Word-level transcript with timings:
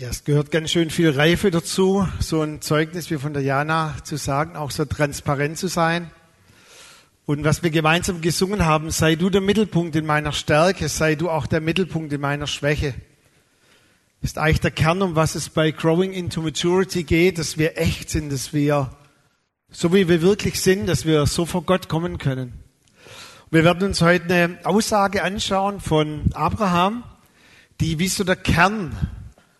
Ja, 0.00 0.10
es 0.10 0.22
gehört 0.22 0.52
ganz 0.52 0.70
schön 0.70 0.90
viel 0.90 1.10
Reife 1.10 1.50
dazu, 1.50 2.06
so 2.20 2.40
ein 2.42 2.60
Zeugnis 2.60 3.10
wie 3.10 3.16
von 3.16 3.32
der 3.32 3.42
Jana 3.42 3.96
zu 4.04 4.14
sagen, 4.14 4.54
auch 4.54 4.70
so 4.70 4.84
transparent 4.84 5.58
zu 5.58 5.66
sein. 5.66 6.12
Und 7.26 7.42
was 7.42 7.64
wir 7.64 7.70
gemeinsam 7.70 8.20
gesungen 8.20 8.64
haben, 8.64 8.92
sei 8.92 9.16
du 9.16 9.28
der 9.28 9.40
Mittelpunkt 9.40 9.96
in 9.96 10.06
meiner 10.06 10.30
Stärke, 10.30 10.88
sei 10.88 11.16
du 11.16 11.28
auch 11.28 11.48
der 11.48 11.60
Mittelpunkt 11.60 12.12
in 12.12 12.20
meiner 12.20 12.46
Schwäche. 12.46 12.94
Ist 14.22 14.38
eigentlich 14.38 14.60
der 14.60 14.70
Kern, 14.70 15.02
um 15.02 15.16
was 15.16 15.34
es 15.34 15.48
bei 15.48 15.72
Growing 15.72 16.12
into 16.12 16.42
Maturity 16.42 17.02
geht, 17.02 17.38
dass 17.38 17.58
wir 17.58 17.76
echt 17.76 18.08
sind, 18.08 18.30
dass 18.30 18.52
wir, 18.52 18.92
so 19.68 19.92
wie 19.92 20.08
wir 20.08 20.22
wirklich 20.22 20.60
sind, 20.60 20.86
dass 20.86 21.06
wir 21.06 21.26
so 21.26 21.44
vor 21.44 21.64
Gott 21.64 21.88
kommen 21.88 22.18
können. 22.18 22.52
Wir 23.50 23.64
werden 23.64 23.82
uns 23.82 24.00
heute 24.00 24.32
eine 24.32 24.58
Aussage 24.62 25.24
anschauen 25.24 25.80
von 25.80 26.26
Abraham, 26.34 27.02
die 27.80 27.98
wie 27.98 28.06
so 28.06 28.22
der 28.22 28.36
Kern 28.36 28.96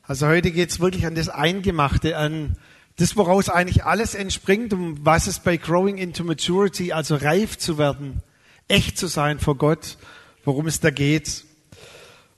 also 0.09 0.27
heute 0.27 0.52
geht's 0.52 0.80
wirklich 0.80 1.04
an 1.04 1.14
das 1.14 1.29
Eingemachte, 1.29 2.17
an 2.17 2.57
das, 2.96 3.14
woraus 3.14 3.50
eigentlich 3.50 3.85
alles 3.85 4.14
entspringt, 4.14 4.72
um 4.72 5.04
was 5.04 5.26
es 5.26 5.39
bei 5.39 5.58
Growing 5.58 5.98
into 5.98 6.25
Maturity, 6.25 6.93
also 6.93 7.14
reif 7.14 7.58
zu 7.58 7.76
werden, 7.76 8.22
echt 8.68 8.96
zu 8.96 9.07
sein 9.07 9.39
vor 9.39 9.57
Gott, 9.57 9.98
worum 10.46 10.67
es 10.67 10.81
da 10.81 10.89
geht. 10.89 11.44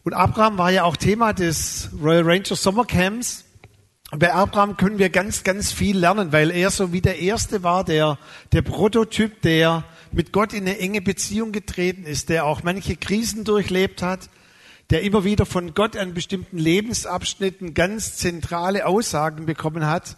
Und 0.03 0.15
Abraham 0.15 0.59
war 0.59 0.73
ja 0.73 0.83
auch 0.83 0.97
Thema 0.97 1.33
des 1.33 1.91
Royal 2.03 2.25
Ranger 2.25 2.57
Sommercamps. 2.57 3.45
Und 4.11 4.19
bei 4.19 4.35
Abraham 4.35 4.77
können 4.77 4.99
wir 4.99 5.09
ganz, 5.09 5.45
ganz 5.45 5.71
viel 5.71 5.97
lernen, 5.97 6.33
weil 6.33 6.51
er 6.51 6.73
so 6.73 6.93
wie 6.93 7.01
der 7.01 7.21
Erste 7.21 7.63
war, 7.63 7.85
der, 7.85 8.19
der 8.51 8.63
Prototyp, 8.63 9.43
der 9.43 9.85
mit 10.11 10.33
Gott 10.33 10.55
in 10.55 10.67
eine 10.67 10.79
enge 10.79 11.03
Beziehung 11.03 11.53
getreten 11.53 12.03
ist, 12.03 12.31
der 12.31 12.47
auch 12.47 12.65
manche 12.65 12.97
Krisen 12.97 13.45
durchlebt 13.45 14.03
hat, 14.03 14.29
der 14.91 15.03
immer 15.03 15.25
wieder 15.25 15.47
von 15.47 15.75
Gott 15.75 15.97
an 15.97 16.15
bestimmten 16.15 16.59
Lebensabschnitten 16.59 17.75
ganz 17.75 18.17
zentrale 18.17 18.87
Aussagen 18.87 19.47
bekommen 19.47 19.87
hat. 19.87 20.17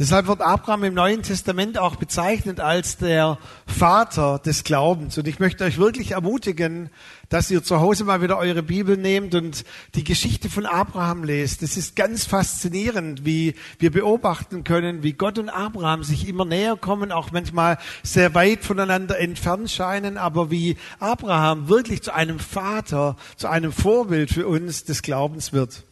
Deshalb 0.00 0.28
wird 0.28 0.40
Abraham 0.40 0.84
im 0.84 0.94
Neuen 0.94 1.22
Testament 1.22 1.76
auch 1.76 1.96
bezeichnet 1.96 2.58
als 2.58 2.96
der 2.96 3.36
Vater 3.66 4.38
des 4.38 4.64
Glaubens. 4.64 5.18
Und 5.18 5.28
ich 5.28 5.40
möchte 5.40 5.62
euch 5.62 5.76
wirklich 5.76 6.12
ermutigen, 6.12 6.88
dass 7.28 7.50
ihr 7.50 7.62
zu 7.62 7.80
Hause 7.80 8.04
mal 8.04 8.22
wieder 8.22 8.38
eure 8.38 8.62
Bibel 8.62 8.96
nehmt 8.96 9.34
und 9.34 9.62
die 9.94 10.02
Geschichte 10.02 10.48
von 10.48 10.64
Abraham 10.64 11.22
lest. 11.22 11.62
Es 11.62 11.76
ist 11.76 11.96
ganz 11.96 12.24
faszinierend, 12.24 13.26
wie 13.26 13.54
wir 13.78 13.90
beobachten 13.90 14.64
können, 14.64 15.02
wie 15.02 15.12
Gott 15.12 15.38
und 15.38 15.50
Abraham 15.50 16.02
sich 16.02 16.26
immer 16.26 16.46
näher 16.46 16.78
kommen, 16.78 17.12
auch 17.12 17.30
manchmal 17.30 17.76
sehr 18.02 18.34
weit 18.34 18.64
voneinander 18.64 19.18
entfernt 19.18 19.70
scheinen, 19.70 20.16
aber 20.16 20.50
wie 20.50 20.78
Abraham 20.98 21.68
wirklich 21.68 22.02
zu 22.02 22.14
einem 22.14 22.38
Vater, 22.38 23.16
zu 23.36 23.48
einem 23.48 23.70
Vorbild 23.70 24.30
für 24.30 24.46
uns 24.46 24.84
des 24.84 25.02
Glaubens 25.02 25.52
wird. 25.52 25.84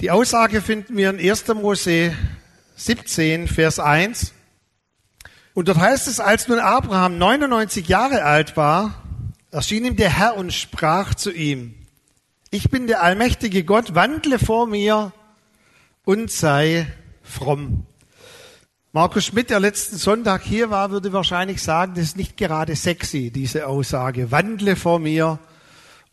Die 0.00 0.12
Aussage 0.12 0.60
finden 0.60 0.96
wir 0.96 1.10
in 1.10 1.18
1. 1.18 1.48
Mose 1.48 2.12
17, 2.80 3.46
Vers 3.46 3.78
1. 3.78 4.32
Und 5.52 5.68
dort 5.68 5.78
heißt 5.78 6.08
es, 6.08 6.18
als 6.18 6.48
nun 6.48 6.58
Abraham 6.58 7.18
99 7.18 7.86
Jahre 7.88 8.24
alt 8.24 8.56
war, 8.56 9.02
erschien 9.50 9.84
ihm 9.84 9.96
der 9.96 10.08
Herr 10.08 10.36
und 10.38 10.50
sprach 10.54 11.14
zu 11.14 11.30
ihm, 11.30 11.74
ich 12.50 12.70
bin 12.70 12.86
der 12.86 13.02
allmächtige 13.02 13.64
Gott, 13.64 13.94
wandle 13.94 14.38
vor 14.38 14.66
mir 14.66 15.12
und 16.06 16.30
sei 16.30 16.86
fromm. 17.22 17.84
Markus 18.92 19.26
Schmidt, 19.26 19.50
der 19.50 19.60
letzten 19.60 19.98
Sonntag 19.98 20.42
hier 20.42 20.70
war, 20.70 20.90
würde 20.90 21.12
wahrscheinlich 21.12 21.62
sagen, 21.62 21.92
das 21.94 22.04
ist 22.04 22.16
nicht 22.16 22.38
gerade 22.38 22.74
sexy, 22.74 23.30
diese 23.30 23.66
Aussage. 23.66 24.30
Wandle 24.30 24.74
vor 24.74 24.98
mir 24.98 25.38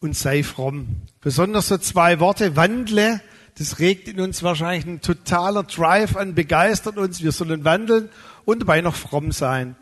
und 0.02 0.18
sei 0.18 0.44
fromm. 0.44 0.98
Besonders 1.22 1.70
so 1.70 1.78
zwei 1.78 2.20
Worte, 2.20 2.58
wandle 2.58 3.22
das 3.58 3.80
regt 3.80 4.08
in 4.08 4.20
uns 4.20 4.44
wahrscheinlich 4.44 4.86
ein 4.86 5.02
totaler 5.02 5.64
Drive 5.64 6.16
an, 6.16 6.36
begeistert 6.36 6.98
uns. 6.98 7.24
Wir 7.24 7.32
sollen 7.32 7.64
wandeln 7.64 8.10
und 8.46 8.60
dabei 8.60 8.82
noch 8.82 8.96
fromm 8.96 9.32
sein. 9.32 9.76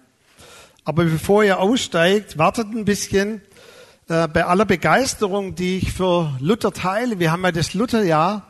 Aber 0.86 1.04
bevor 1.04 1.44
ihr 1.44 1.60
aussteigt, 1.60 2.38
wartet 2.38 2.68
ein 2.68 2.86
bisschen. 2.86 3.42
Äh, 4.08 4.28
bei 4.28 4.46
aller 4.46 4.66
Begeisterung, 4.66 5.56
die 5.56 5.78
ich 5.78 5.92
für 5.92 6.38
Luther 6.40 6.72
teile, 6.72 7.20
wir 7.20 7.32
haben 7.32 7.44
ja 7.44 7.52
das 7.52 7.74
Lutherjahr, 7.74 8.46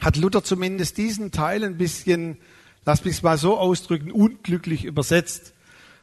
hat 0.00 0.16
Luther 0.16 0.44
zumindest 0.44 0.98
diesen 0.98 1.32
Teil 1.32 1.64
ein 1.64 1.76
bisschen, 1.76 2.36
lass 2.84 3.04
mich 3.04 3.16
es 3.16 3.22
mal 3.22 3.38
so 3.38 3.58
ausdrücken, 3.58 4.12
unglücklich 4.12 4.84
übersetzt. 4.84 5.52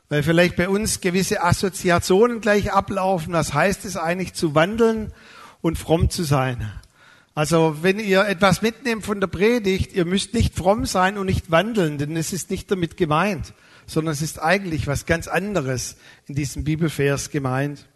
Weil 0.09 0.23
vielleicht 0.23 0.57
bei 0.57 0.67
uns 0.67 0.99
gewisse 0.99 1.41
Assoziationen 1.41 2.41
gleich 2.41 2.73
ablaufen. 2.73 3.31
Was 3.31 3.53
heißt 3.53 3.85
es 3.85 3.95
eigentlich 3.95 4.33
zu 4.33 4.55
wandeln 4.55 5.13
und 5.61 5.77
fromm 5.77 6.09
zu 6.09 6.23
sein? 6.23 6.69
Also 7.33 7.77
wenn 7.81 7.99
ihr 7.99 8.25
etwas 8.27 8.61
mitnehmt 8.61 9.05
von 9.05 9.21
der 9.21 9.27
Predigt, 9.27 9.93
ihr 9.93 10.05
müsst 10.05 10.33
nicht 10.33 10.55
fromm 10.55 10.85
sein 10.85 11.17
und 11.17 11.27
nicht 11.27 11.49
wandeln, 11.49 11.97
denn 11.97 12.17
es 12.17 12.33
ist 12.33 12.49
nicht 12.49 12.69
damit 12.69 12.97
gemeint, 12.97 13.53
sondern 13.85 14.11
es 14.11 14.21
ist 14.21 14.41
eigentlich 14.41 14.87
was 14.87 15.05
ganz 15.05 15.27
anderes 15.27 15.95
in 16.27 16.35
diesem 16.35 16.65
Bibelvers 16.65 17.29
gemeint. 17.29 17.87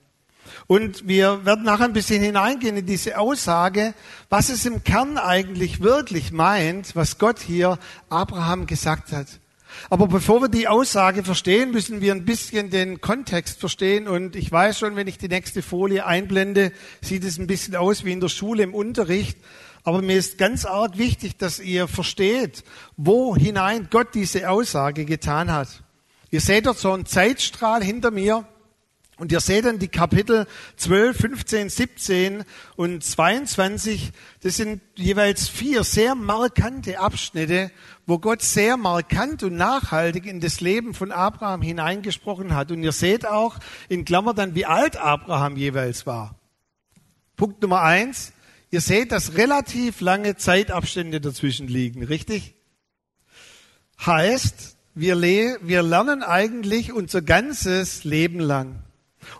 Und 0.67 1.07
wir 1.07 1.45
werden 1.45 1.65
nachher 1.65 1.85
ein 1.85 1.93
bisschen 1.93 2.23
hineingehen 2.23 2.77
in 2.77 2.85
diese 2.85 3.17
Aussage, 3.17 3.93
was 4.29 4.49
es 4.49 4.65
im 4.65 4.83
Kern 4.83 5.17
eigentlich 5.17 5.81
wirklich 5.81 6.31
meint, 6.31 6.95
was 6.95 7.17
Gott 7.17 7.39
hier 7.39 7.77
Abraham 8.09 8.67
gesagt 8.67 9.11
hat. 9.11 9.27
Aber 9.89 10.07
bevor 10.07 10.41
wir 10.41 10.49
die 10.49 10.67
Aussage 10.67 11.23
verstehen, 11.23 11.71
müssen 11.71 12.01
wir 12.01 12.13
ein 12.13 12.25
bisschen 12.25 12.69
den 12.69 13.01
Kontext 13.01 13.59
verstehen. 13.59 14.07
Und 14.07 14.35
ich 14.35 14.51
weiß 14.51 14.79
schon, 14.79 14.95
wenn 14.95 15.07
ich 15.07 15.17
die 15.17 15.27
nächste 15.27 15.61
Folie 15.61 16.05
einblende, 16.05 16.71
sieht 17.01 17.23
es 17.23 17.37
ein 17.37 17.47
bisschen 17.47 17.75
aus 17.75 18.03
wie 18.03 18.11
in 18.11 18.21
der 18.21 18.29
Schule 18.29 18.63
im 18.63 18.73
Unterricht. 18.73 19.37
Aber 19.83 20.01
mir 20.01 20.17
ist 20.17 20.37
ganz 20.37 20.65
arg 20.65 20.97
wichtig, 20.97 21.37
dass 21.37 21.59
ihr 21.59 21.87
versteht, 21.87 22.63
wo 22.97 23.35
hinein 23.35 23.87
Gott 23.91 24.15
diese 24.15 24.49
Aussage 24.49 25.05
getan 25.05 25.51
hat. 25.51 25.83
Ihr 26.31 26.41
seht 26.41 26.65
dort 26.65 26.79
so 26.79 26.91
einen 26.91 27.05
Zeitstrahl 27.05 27.83
hinter 27.83 28.09
mir. 28.09 28.45
Und 29.17 29.31
ihr 29.31 29.39
seht 29.39 29.63
dann 29.63 29.79
die 29.79 29.87
Kapitel 29.87 30.45
12, 30.75 31.17
15, 31.17 31.69
17 31.69 32.43
und 32.75 33.01
22. 33.01 34.11
Das 34.41 34.57
sind 34.57 34.81
jeweils 34.95 35.47
vier 35.47 35.85
sehr 35.85 36.15
markante 36.15 36.99
Abschnitte, 36.99 37.71
wo 38.05 38.19
Gott 38.19 38.41
sehr 38.41 38.75
markant 38.75 39.41
und 39.43 39.55
nachhaltig 39.55 40.25
in 40.25 40.41
das 40.41 40.59
Leben 40.59 40.93
von 40.93 41.13
Abraham 41.13 41.61
hineingesprochen 41.61 42.53
hat. 42.53 42.71
Und 42.71 42.83
ihr 42.83 42.91
seht 42.91 43.25
auch 43.25 43.57
in 43.87 44.03
Klammer 44.03 44.33
dann, 44.33 44.53
wie 44.53 44.65
alt 44.65 44.97
Abraham 44.97 45.55
jeweils 45.55 46.05
war. 46.05 46.35
Punkt 47.37 47.61
Nummer 47.61 47.81
eins. 47.81 48.33
Ihr 48.69 48.81
seht, 48.81 49.13
dass 49.13 49.37
relativ 49.37 50.01
lange 50.01 50.35
Zeitabstände 50.35 51.21
dazwischen 51.21 51.69
liegen, 51.69 52.03
richtig? 52.03 52.55
Heißt, 54.05 54.75
wir, 54.93 55.21
wir 55.21 55.83
lernen 55.83 56.23
eigentlich 56.23 56.91
unser 56.91 57.21
ganzes 57.21 58.03
Leben 58.03 58.39
lang. 58.39 58.84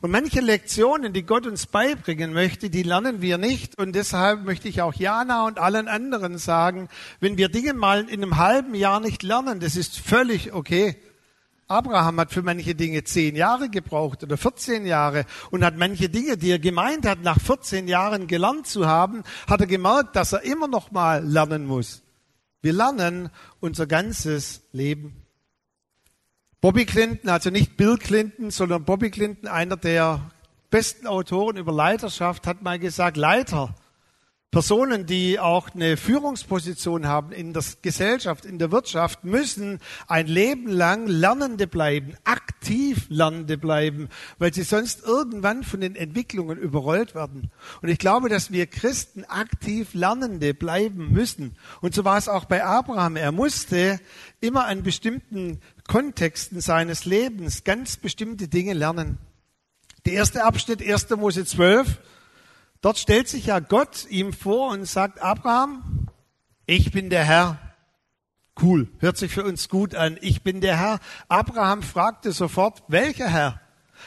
Und 0.02 0.12
manche 0.12 0.42
Lektionen, 0.42 1.14
die 1.14 1.24
Gott 1.24 1.46
uns 1.48 1.68
beibringen 1.68 2.34
möchte, 2.34 2.70
die 2.70 2.84
lernen 2.84 3.22
wir 3.22 3.38
nicht. 3.38 3.78
Und 3.78 3.94
deshalb 3.94 4.44
möchte 4.44 4.68
ich 4.68 4.82
auch 4.82 4.94
Jana 4.94 5.46
und 5.46 5.60
allen 5.60 5.88
anderen 5.88 6.38
sagen, 6.38 6.90
wenn 7.20 7.38
wir 7.38 7.50
Dinge 7.50 7.74
mal 7.74 8.02
in 8.10 8.24
einem 8.24 8.38
halben 8.38 8.76
Jahr 8.76 9.00
nicht 9.00 9.24
lernen, 9.24 9.60
das 9.60 9.76
ist 9.76 10.00
völlig 10.00 10.54
okay. 10.54 10.98
Abraham 11.68 12.20
hat 12.20 12.32
für 12.32 12.44
manche 12.44 12.76
Dinge 12.76 13.04
zehn 13.04 13.36
Jahre 13.36 13.70
gebraucht 13.70 14.24
oder 14.24 14.38
14 14.38 14.86
Jahre 14.86 15.26
und 15.50 15.64
hat 15.64 15.78
manche 15.78 16.10
Dinge, 16.10 16.38
die 16.38 16.52
er 16.52 16.60
gemeint 16.60 17.08
hat, 17.08 17.24
nach 17.24 17.40
14 17.40 17.88
Jahren 17.88 18.28
gelernt 18.28 18.68
zu 18.68 18.86
haben, 18.86 19.24
hat 19.48 19.62
er 19.62 19.68
gemerkt, 19.68 20.16
dass 20.16 20.34
er 20.34 20.44
immer 20.44 20.68
noch 20.68 20.92
mal 20.92 21.26
lernen 21.26 21.66
muss. 21.66 22.04
Wir 22.62 22.74
lernen 22.74 23.30
unser 23.60 23.88
ganzes 23.88 24.62
Leben. 24.74 25.25
Bobby 26.66 26.86
Clinton, 26.86 27.30
also 27.30 27.52
nicht 27.52 27.78
Bill 27.78 27.96
Clinton, 27.96 28.50
sondern 28.50 28.86
Bobby 28.86 29.12
Clinton, 29.12 29.48
einer 29.48 29.78
der 29.78 30.32
besten 30.72 31.06
Autoren 31.06 31.58
über 31.58 31.72
Leiterschaft, 31.72 32.48
hat 32.48 32.64
mal 32.64 32.80
gesagt, 32.80 33.18
Leiter, 33.18 33.76
Personen, 34.56 35.06
die 35.06 35.38
auch 35.38 35.76
eine 35.76 35.98
Führungsposition 35.98 37.08
haben 37.08 37.34
in 37.34 37.52
der 37.52 37.62
Gesellschaft, 37.82 38.46
in 38.46 38.58
der 38.58 38.72
Wirtschaft, 38.72 39.26
müssen 39.26 39.82
ein 40.08 40.28
Leben 40.28 40.70
lang 40.70 41.08
Lernende 41.08 41.68
bleiben, 41.68 42.16
aktiv 42.24 43.06
Lernende 43.10 43.58
bleiben, 43.58 44.08
weil 44.38 44.54
sie 44.54 44.64
sonst 44.64 45.04
irgendwann 45.04 45.66
von 45.66 45.82
den 45.82 45.98
Entwicklungen 45.98 46.58
überrollt 46.58 47.16
werden. 47.16 47.52
Und 47.82 47.90
ich 47.90 47.98
glaube, 47.98 48.30
dass 48.30 48.50
wir 48.50 48.66
Christen 48.68 49.26
aktiv 49.26 49.94
Lernende 49.94 50.54
bleiben 50.54 51.12
müssen. 51.12 51.58
Und 51.82 51.94
so 51.94 52.06
war 52.06 52.18
es 52.18 52.30
auch 52.30 52.46
bei 52.46 52.64
Abraham. 52.64 53.18
Er 53.18 53.34
musste 53.34 54.00
immer 54.40 54.68
an 54.68 54.84
bestimmten 54.84 55.60
Kontexten 55.86 56.62
seines 56.62 57.04
Lebens 57.04 57.66
ganz 57.66 57.98
bestimmte 57.98 58.48
Dinge 58.48 58.72
lernen. 58.72 59.18
Der 60.06 60.14
erste 60.14 60.46
Abschnitt, 60.46 60.82
1. 60.82 61.10
Mose 61.10 61.44
12, 61.44 62.00
dort 62.82 62.98
stellt 62.98 63.28
sich 63.28 63.48
ja 63.48 63.60
Gott 63.60 64.06
ihm 64.10 64.34
vor 64.34 64.72
und 64.72 64.86
sagt, 64.86 65.22
Abraham, 65.22 66.08
ich 66.66 66.92
bin 66.92 67.10
der 67.10 67.24
Herr. 67.24 67.60
Cool, 68.62 68.88
hört 69.00 69.18
sich 69.18 69.34
für 69.34 69.44
uns 69.44 69.68
gut 69.68 69.96
an. 69.96 70.18
Ich 70.22 70.42
bin 70.42 70.62
der 70.62 70.78
Herr. 70.78 71.00
Abraham 71.28 71.84
fragte 71.84 72.32
sofort, 72.32 72.84
welcher 72.88 73.28
Herr? 73.28 73.60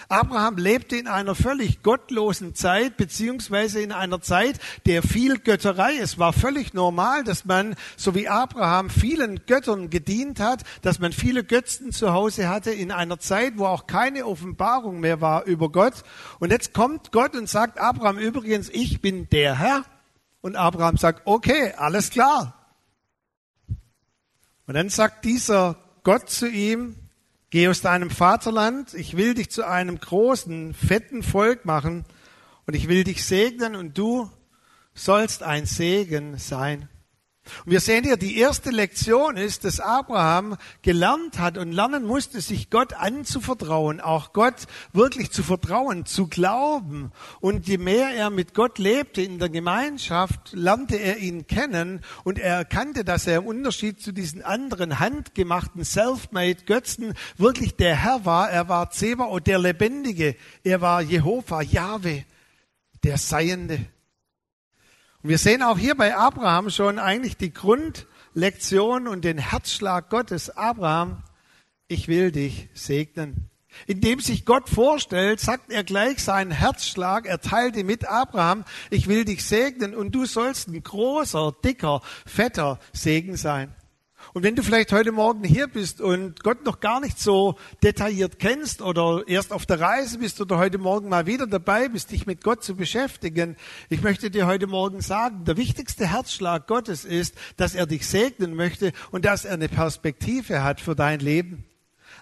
Abraham 0.08 0.56
lebte 0.56 0.96
in 0.96 1.06
einer 1.06 1.34
völlig 1.34 1.82
gottlosen 1.82 2.54
Zeit, 2.54 2.96
beziehungsweise 2.96 3.80
in 3.80 3.92
einer 3.92 4.20
Zeit 4.20 4.58
der 4.86 5.02
viel 5.02 5.38
Götterei. 5.38 5.98
Es 5.98 6.18
war 6.18 6.32
völlig 6.32 6.74
normal, 6.74 7.24
dass 7.24 7.44
man, 7.44 7.74
so 7.96 8.14
wie 8.14 8.28
Abraham, 8.28 8.90
vielen 8.90 9.46
Göttern 9.46 9.90
gedient 9.90 10.40
hat, 10.40 10.62
dass 10.82 10.98
man 10.98 11.12
viele 11.12 11.44
Götzen 11.44 11.92
zu 11.92 12.12
Hause 12.12 12.48
hatte, 12.48 12.70
in 12.70 12.92
einer 12.92 13.18
Zeit, 13.18 13.54
wo 13.56 13.66
auch 13.66 13.86
keine 13.86 14.26
Offenbarung 14.26 15.00
mehr 15.00 15.20
war 15.20 15.44
über 15.44 15.70
Gott. 15.70 16.04
Und 16.38 16.50
jetzt 16.50 16.74
kommt 16.74 17.12
Gott 17.12 17.34
und 17.34 17.48
sagt 17.48 17.78
Abraham 17.78 18.18
übrigens, 18.18 18.68
ich 18.68 19.00
bin 19.00 19.28
der 19.30 19.58
Herr. 19.58 19.84
Und 20.40 20.56
Abraham 20.56 20.96
sagt, 20.96 21.22
okay, 21.24 21.74
alles 21.76 22.10
klar. 22.10 22.54
Und 24.66 24.74
dann 24.74 24.90
sagt 24.90 25.24
dieser 25.24 25.76
Gott 26.04 26.30
zu 26.30 26.46
ihm, 26.46 26.96
Geh 27.50 27.68
aus 27.68 27.80
deinem 27.80 28.10
Vaterland, 28.10 28.92
ich 28.92 29.16
will 29.16 29.32
dich 29.32 29.50
zu 29.50 29.66
einem 29.66 29.98
großen, 29.98 30.74
fetten 30.74 31.22
Volk 31.22 31.64
machen 31.64 32.04
und 32.66 32.74
ich 32.74 32.88
will 32.88 33.04
dich 33.04 33.24
segnen 33.24 33.74
und 33.74 33.96
du 33.96 34.30
sollst 34.92 35.42
ein 35.42 35.64
Segen 35.64 36.36
sein. 36.36 36.90
Und 37.64 37.72
wir 37.72 37.80
sehen 37.80 38.04
hier, 38.04 38.16
die 38.16 38.38
erste 38.38 38.70
Lektion 38.70 39.36
ist, 39.36 39.64
dass 39.64 39.80
Abraham 39.80 40.56
gelernt 40.82 41.38
hat 41.38 41.58
und 41.58 41.72
lernen 41.72 42.04
musste, 42.04 42.40
sich 42.40 42.70
Gott 42.70 42.94
anzuvertrauen, 42.94 44.00
auch 44.00 44.32
Gott 44.32 44.66
wirklich 44.92 45.30
zu 45.30 45.42
vertrauen, 45.42 46.06
zu 46.06 46.26
glauben. 46.26 47.12
Und 47.40 47.66
je 47.66 47.78
mehr 47.78 48.10
er 48.10 48.30
mit 48.30 48.54
Gott 48.54 48.78
lebte 48.78 49.22
in 49.22 49.38
der 49.38 49.48
Gemeinschaft, 49.48 50.52
lernte 50.52 50.96
er 50.96 51.18
ihn 51.18 51.46
kennen 51.46 52.00
und 52.24 52.38
er 52.38 52.56
erkannte, 52.56 53.04
dass 53.04 53.26
er 53.26 53.38
im 53.38 53.46
Unterschied 53.46 54.00
zu 54.00 54.12
diesen 54.12 54.42
anderen 54.42 54.98
handgemachten 54.98 55.84
self-made 55.84 56.64
Götzen 56.64 57.14
wirklich 57.36 57.76
der 57.76 57.96
Herr 57.96 58.24
war. 58.24 58.50
Er 58.50 58.68
war 58.68 58.90
Zebaoth, 58.90 59.46
der 59.46 59.58
Lebendige. 59.58 60.36
Er 60.64 60.80
war 60.80 61.02
Jehova, 61.02 61.62
Jahwe, 61.62 62.24
der 63.02 63.18
Seiende. 63.18 63.86
Und 65.22 65.30
wir 65.30 65.38
sehen 65.38 65.62
auch 65.62 65.78
hier 65.78 65.96
bei 65.96 66.16
Abraham 66.16 66.70
schon 66.70 66.98
eigentlich 66.98 67.36
die 67.36 67.52
Grundlektion 67.52 69.08
und 69.08 69.24
den 69.24 69.38
Herzschlag 69.38 70.10
Gottes. 70.10 70.50
Abraham, 70.50 71.24
ich 71.88 72.06
will 72.06 72.30
dich 72.30 72.68
segnen. 72.74 73.50
Indem 73.86 74.20
sich 74.20 74.44
Gott 74.44 74.68
vorstellt, 74.68 75.40
sagt 75.40 75.70
er 75.70 75.84
gleich 75.84 76.22
seinen 76.22 76.50
Herzschlag, 76.50 77.26
er 77.26 77.40
teilte 77.40 77.84
mit 77.84 78.06
Abraham, 78.06 78.64
ich 78.90 79.08
will 79.08 79.24
dich 79.24 79.44
segnen 79.44 79.94
und 79.94 80.12
du 80.12 80.24
sollst 80.24 80.68
ein 80.68 80.82
großer, 80.82 81.54
dicker, 81.64 82.00
fetter 82.26 82.78
Segen 82.92 83.36
sein. 83.36 83.74
Und 84.38 84.44
wenn 84.44 84.54
du 84.54 84.62
vielleicht 84.62 84.92
heute 84.92 85.10
Morgen 85.10 85.42
hier 85.42 85.66
bist 85.66 86.00
und 86.00 86.44
Gott 86.44 86.64
noch 86.64 86.78
gar 86.78 87.00
nicht 87.00 87.18
so 87.18 87.56
detailliert 87.82 88.38
kennst 88.38 88.82
oder 88.82 89.24
erst 89.26 89.52
auf 89.52 89.66
der 89.66 89.80
Reise 89.80 90.18
bist 90.18 90.40
oder 90.40 90.58
heute 90.58 90.78
Morgen 90.78 91.08
mal 91.08 91.26
wieder 91.26 91.48
dabei 91.48 91.88
bist, 91.88 92.12
dich 92.12 92.24
mit 92.24 92.44
Gott 92.44 92.62
zu 92.62 92.76
beschäftigen, 92.76 93.56
ich 93.88 94.00
möchte 94.00 94.30
dir 94.30 94.46
heute 94.46 94.68
Morgen 94.68 95.00
sagen, 95.00 95.44
der 95.44 95.56
wichtigste 95.56 96.06
Herzschlag 96.06 96.68
Gottes 96.68 97.04
ist, 97.04 97.34
dass 97.56 97.74
er 97.74 97.86
dich 97.86 98.06
segnen 98.06 98.54
möchte 98.54 98.92
und 99.10 99.24
dass 99.24 99.44
er 99.44 99.54
eine 99.54 99.68
Perspektive 99.68 100.62
hat 100.62 100.80
für 100.80 100.94
dein 100.94 101.18
Leben. 101.18 101.64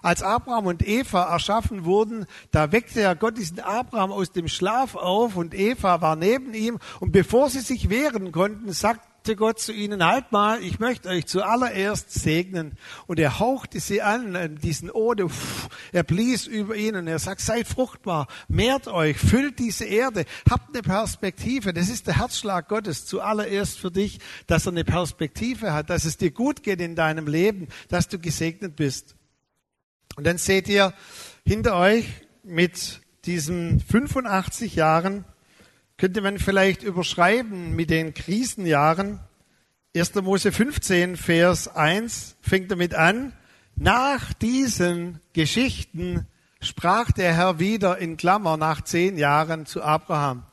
Als 0.01 0.23
Abraham 0.23 0.65
und 0.65 0.87
Eva 0.87 1.31
erschaffen 1.31 1.85
wurden, 1.85 2.25
da 2.49 2.71
weckte 2.71 3.01
ja 3.01 3.13
Gott 3.13 3.37
diesen 3.37 3.59
Abraham 3.59 4.11
aus 4.11 4.31
dem 4.31 4.47
Schlaf 4.47 4.95
auf 4.95 5.35
und 5.35 5.53
Eva 5.53 6.01
war 6.01 6.15
neben 6.15 6.55
ihm 6.55 6.79
und 6.99 7.11
bevor 7.11 7.51
sie 7.51 7.59
sich 7.59 7.91
wehren 7.91 8.31
konnten, 8.31 8.73
sagt 8.73 9.01
sagte 9.27 9.35
Gott 9.35 9.59
zu 9.59 9.73
ihnen, 9.73 10.05
halt 10.05 10.31
mal, 10.31 10.63
ich 10.63 10.79
möchte 10.79 11.09
euch 11.09 11.25
zuallererst 11.25 12.13
segnen. 12.13 12.77
Und 13.07 13.19
er 13.19 13.39
hauchte 13.39 13.81
sie 13.81 14.01
an, 14.01 14.57
diesen 14.63 14.89
Ode, 14.89 15.27
er 15.91 16.03
blies 16.03 16.47
über 16.47 16.77
ihnen, 16.77 17.07
er 17.07 17.19
sagt, 17.19 17.41
seid 17.41 17.67
fruchtbar, 17.67 18.27
mehrt 18.47 18.87
euch, 18.87 19.17
füllt 19.17 19.59
diese 19.59 19.83
Erde, 19.83 20.23
habt 20.49 20.73
eine 20.73 20.81
Perspektive. 20.81 21.73
Das 21.73 21.89
ist 21.89 22.07
der 22.07 22.19
Herzschlag 22.19 22.69
Gottes 22.69 23.05
zuallererst 23.05 23.77
für 23.77 23.91
dich, 23.91 24.19
dass 24.45 24.65
er 24.65 24.71
eine 24.71 24.85
Perspektive 24.85 25.73
hat, 25.73 25.89
dass 25.89 26.05
es 26.05 26.15
dir 26.15 26.31
gut 26.31 26.63
geht 26.63 26.79
in 26.79 26.95
deinem 26.95 27.27
Leben, 27.27 27.67
dass 27.89 28.07
du 28.07 28.19
gesegnet 28.19 28.77
bist. 28.77 29.17
Und 30.15 30.25
dann 30.25 30.37
seht 30.37 30.69
ihr 30.69 30.93
hinter 31.45 31.75
euch 31.75 32.05
mit 32.43 33.01
diesen 33.25 33.81
85 33.81 34.75
Jahren, 34.75 35.25
könnte 35.97 36.21
man 36.21 36.37
vielleicht 36.37 36.83
überschreiben 36.83 37.75
mit 37.75 37.89
den 37.89 38.13
Krisenjahren. 38.13 39.19
1. 39.95 40.15
Mose 40.15 40.51
15, 40.51 41.17
Vers 41.17 41.67
1 41.67 42.37
fängt 42.41 42.69
damit 42.69 42.93
an. 42.93 43.33
Nach 43.75 44.33
diesen 44.33 45.19
Geschichten 45.33 46.27
sprach 46.61 47.11
der 47.11 47.33
Herr 47.33 47.59
wieder 47.59 47.97
in 47.97 48.17
Klammer 48.17 48.57
nach 48.57 48.81
zehn 48.81 49.17
Jahren 49.17 49.65
zu 49.65 49.81
Abraham. 49.81 50.43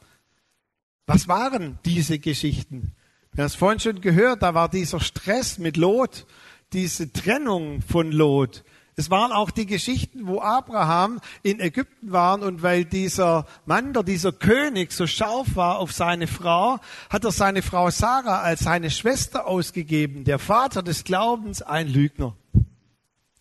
Was 1.07 1.29
waren 1.29 1.79
diese 1.85 2.19
Geschichten? 2.19 2.93
Wir 3.33 3.43
haben 3.43 3.49
es 3.49 3.55
vorhin 3.55 3.81
schon 3.81 4.01
gehört, 4.01 4.43
da 4.43 4.55
war 4.55 4.71
dieser 4.71 5.01
Stress 5.01 5.59
mit 5.59 5.77
Lot, 5.77 6.27
diese 6.73 7.13
Trennung 7.13 7.83
von 7.83 8.13
Lot, 8.13 8.65
es 8.97 9.11
waren 9.11 9.33
auch 9.33 9.51
die 9.51 9.67
Geschichten, 9.67 10.27
wo 10.27 10.41
Abraham 10.41 11.21
in 11.43 11.59
Ägypten 11.59 12.13
war 12.13 12.41
und 12.41 12.63
weil 12.63 12.85
dieser 12.85 13.47
Mann, 13.67 13.93
dieser 14.07 14.31
König 14.33 14.93
so 14.93 15.07
scharf 15.07 15.57
war 15.57 15.79
auf 15.79 15.93
seine 15.93 16.29
Frau, 16.29 16.79
hat 17.11 17.25
er 17.25 17.33
seine 17.33 17.63
Frau 17.63 17.91
Sarah 17.91 18.43
als 18.43 18.61
seine 18.61 18.91
Schwester 18.91 19.47
ausgegeben. 19.47 20.23
Der 20.25 20.39
Vater 20.39 20.83
des 20.83 21.03
Glaubens, 21.03 21.61
ein 21.61 21.89
Lügner. 21.89 22.37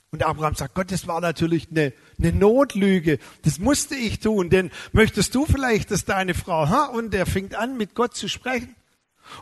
Und 0.10 0.24
Abraham 0.24 0.56
sagt, 0.56 0.76
Gott, 0.76 0.92
das 0.92 1.08
war 1.08 1.22
natürlich 1.22 1.70
eine, 1.70 1.94
eine 2.20 2.34
Notlüge. 2.34 3.20
Das 3.44 3.60
musste 3.60 3.96
ich 3.96 4.20
tun, 4.20 4.50
denn 4.50 4.72
möchtest 4.92 5.34
du 5.36 5.46
vielleicht, 5.46 5.92
dass 5.92 6.06
deine 6.06 6.34
Frau, 6.34 6.70
ha? 6.70 6.86
und 6.86 7.14
er 7.14 7.26
fängt 7.26 7.56
an, 7.56 7.78
mit 7.78 7.96
Gott 7.96 8.16
zu 8.16 8.28
sprechen. 8.28 8.76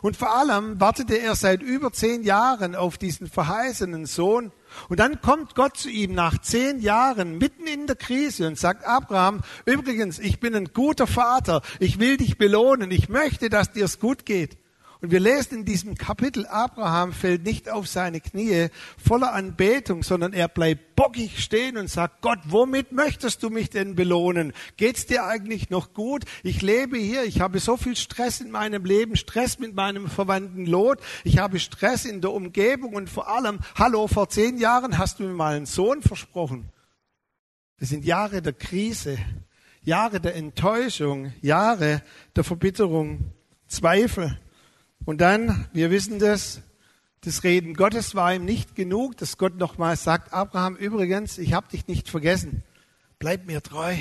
Und 0.00 0.16
vor 0.16 0.34
allem 0.34 0.80
wartete 0.80 1.18
er 1.18 1.34
seit 1.34 1.62
über 1.62 1.92
zehn 1.92 2.22
Jahren 2.22 2.74
auf 2.74 2.98
diesen 2.98 3.26
verheißenen 3.28 4.06
Sohn. 4.06 4.52
Und 4.88 5.00
dann 5.00 5.20
kommt 5.20 5.54
Gott 5.54 5.76
zu 5.76 5.90
ihm 5.90 6.14
nach 6.14 6.38
zehn 6.40 6.80
Jahren 6.80 7.36
mitten 7.36 7.66
in 7.66 7.86
der 7.86 7.96
Krise 7.96 8.46
und 8.46 8.58
sagt, 8.58 8.86
Abraham, 8.86 9.40
übrigens, 9.66 10.18
ich 10.18 10.40
bin 10.40 10.54
ein 10.54 10.72
guter 10.72 11.06
Vater, 11.06 11.62
ich 11.78 11.98
will 11.98 12.16
dich 12.16 12.38
belohnen, 12.38 12.90
ich 12.90 13.08
möchte, 13.08 13.50
dass 13.50 13.72
dir 13.72 13.84
es 13.84 13.98
gut 13.98 14.24
geht. 14.24 14.56
Und 15.02 15.10
wir 15.10 15.18
lesen 15.18 15.58
in 15.58 15.64
diesem 15.64 15.96
Kapitel, 15.96 16.46
Abraham 16.46 17.12
fällt 17.12 17.42
nicht 17.42 17.68
auf 17.68 17.88
seine 17.88 18.20
Knie 18.20 18.68
voller 18.96 19.32
Anbetung, 19.32 20.04
sondern 20.04 20.32
er 20.32 20.46
bleibt 20.46 20.94
bockig 20.94 21.42
stehen 21.42 21.76
und 21.76 21.90
sagt, 21.90 22.22
Gott, 22.22 22.38
womit 22.44 22.92
möchtest 22.92 23.42
du 23.42 23.50
mich 23.50 23.68
denn 23.68 23.96
belohnen? 23.96 24.52
Geht's 24.76 25.04
dir 25.06 25.24
eigentlich 25.24 25.70
noch 25.70 25.92
gut? 25.92 26.24
Ich 26.44 26.62
lebe 26.62 26.98
hier, 26.98 27.24
ich 27.24 27.40
habe 27.40 27.58
so 27.58 27.76
viel 27.76 27.96
Stress 27.96 28.40
in 28.40 28.52
meinem 28.52 28.84
Leben, 28.84 29.16
Stress 29.16 29.58
mit 29.58 29.74
meinem 29.74 30.06
Verwandten 30.06 30.66
Lot, 30.66 31.00
ich 31.24 31.38
habe 31.38 31.58
Stress 31.58 32.04
in 32.04 32.20
der 32.20 32.30
Umgebung 32.30 32.94
und 32.94 33.10
vor 33.10 33.26
allem, 33.26 33.58
hallo, 33.74 34.06
vor 34.06 34.28
zehn 34.28 34.56
Jahren 34.56 34.98
hast 34.98 35.18
du 35.18 35.24
mir 35.24 35.34
mal 35.34 35.56
einen 35.56 35.66
Sohn 35.66 36.00
versprochen. 36.02 36.68
Das 37.80 37.88
sind 37.88 38.04
Jahre 38.04 38.40
der 38.40 38.52
Krise, 38.52 39.18
Jahre 39.82 40.20
der 40.20 40.36
Enttäuschung, 40.36 41.32
Jahre 41.40 42.02
der 42.36 42.44
Verbitterung, 42.44 43.32
Zweifel. 43.66 44.38
Und 45.04 45.20
dann, 45.20 45.66
wir 45.72 45.90
wissen 45.90 46.18
das, 46.18 46.62
das 47.22 47.44
Reden 47.44 47.74
Gottes 47.74 48.14
war 48.14 48.34
ihm 48.34 48.44
nicht 48.44 48.74
genug, 48.74 49.16
dass 49.16 49.38
Gott 49.38 49.56
nochmal 49.56 49.96
sagt, 49.96 50.32
Abraham, 50.32 50.76
übrigens, 50.76 51.38
ich 51.38 51.52
habe 51.52 51.68
dich 51.68 51.86
nicht 51.86 52.08
vergessen, 52.08 52.62
bleib 53.18 53.46
mir 53.46 53.62
treu. 53.62 53.96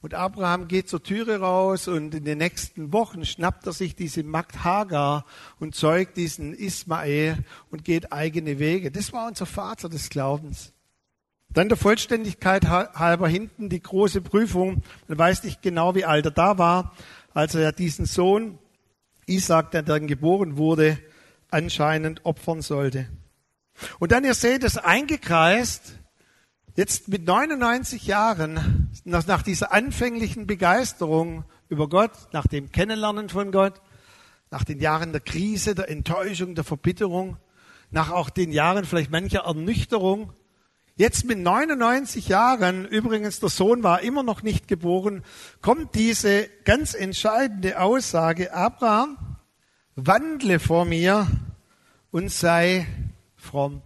Und 0.00 0.14
Abraham 0.14 0.66
geht 0.66 0.88
zur 0.88 1.02
Türe 1.02 1.38
raus 1.38 1.86
und 1.86 2.12
in 2.12 2.24
den 2.24 2.38
nächsten 2.38 2.92
Wochen 2.92 3.24
schnappt 3.24 3.66
er 3.66 3.72
sich 3.72 3.94
diese 3.94 4.24
Magd 4.24 4.64
Hagar 4.64 5.24
und 5.60 5.76
zeugt 5.76 6.16
diesen 6.16 6.52
Ismael 6.52 7.38
und 7.70 7.84
geht 7.84 8.12
eigene 8.12 8.58
Wege. 8.58 8.90
Das 8.90 9.12
war 9.12 9.28
unser 9.28 9.46
Vater 9.46 9.88
des 9.88 10.08
Glaubens. 10.08 10.72
Dann 11.50 11.68
der 11.68 11.78
Vollständigkeit 11.78 12.66
halber 12.66 13.28
hinten 13.28 13.68
die 13.68 13.82
große 13.82 14.22
Prüfung. 14.22 14.82
Man 15.06 15.18
weiß 15.18 15.44
nicht 15.44 15.62
genau, 15.62 15.94
wie 15.94 16.04
alt 16.04 16.24
er 16.24 16.30
da 16.32 16.58
war, 16.58 16.96
als 17.34 17.54
er 17.54 17.70
diesen 17.70 18.06
Sohn 18.06 18.58
Isaac, 19.26 19.70
der 19.70 19.82
dann 19.82 20.06
geboren 20.06 20.56
wurde, 20.56 20.98
anscheinend 21.50 22.24
opfern 22.24 22.62
sollte. 22.62 23.08
Und 23.98 24.12
dann, 24.12 24.24
ihr 24.24 24.34
seht 24.34 24.64
es 24.64 24.76
eingekreist, 24.76 25.98
jetzt 26.76 27.08
mit 27.08 27.26
99 27.26 28.06
Jahren, 28.06 28.90
nach, 29.04 29.42
dieser 29.42 29.72
anfänglichen 29.72 30.46
Begeisterung 30.46 31.44
über 31.68 31.88
Gott, 31.88 32.12
nach 32.32 32.46
dem 32.46 32.70
Kennenlernen 32.72 33.28
von 33.28 33.52
Gott, 33.52 33.80
nach 34.50 34.64
den 34.64 34.80
Jahren 34.80 35.12
der 35.12 35.20
Krise, 35.20 35.74
der 35.74 35.88
Enttäuschung, 35.88 36.54
der 36.54 36.64
Verbitterung, 36.64 37.36
nach 37.90 38.10
auch 38.10 38.30
den 38.30 38.52
Jahren 38.52 38.84
vielleicht 38.84 39.10
mancher 39.10 39.40
Ernüchterung, 39.40 40.32
Jetzt 41.02 41.24
mit 41.24 41.40
99 41.40 42.28
Jahren, 42.28 42.86
übrigens 42.86 43.40
der 43.40 43.48
Sohn 43.48 43.82
war 43.82 44.02
immer 44.02 44.22
noch 44.22 44.44
nicht 44.44 44.68
geboren, 44.68 45.24
kommt 45.60 45.96
diese 45.96 46.48
ganz 46.62 46.94
entscheidende 46.94 47.80
Aussage, 47.80 48.54
Abraham, 48.54 49.18
wandle 49.96 50.60
vor 50.60 50.84
mir 50.84 51.26
und 52.12 52.30
sei 52.30 52.86
fromm. 53.34 53.82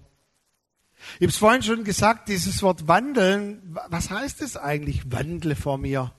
Ich 1.15 1.23
habe 1.23 1.29
es 1.29 1.39
vorhin 1.39 1.63
schon 1.63 1.85
gesagt, 1.85 2.29
dieses 2.29 2.63
Wort 2.63 2.87
wandeln, 2.87 3.63
was 3.89 4.11
heißt 4.11 4.43
es 4.43 4.59
eigentlich, 4.59 5.11
wandle 5.11 5.57
vor 5.57 5.79
mir? 5.79 6.13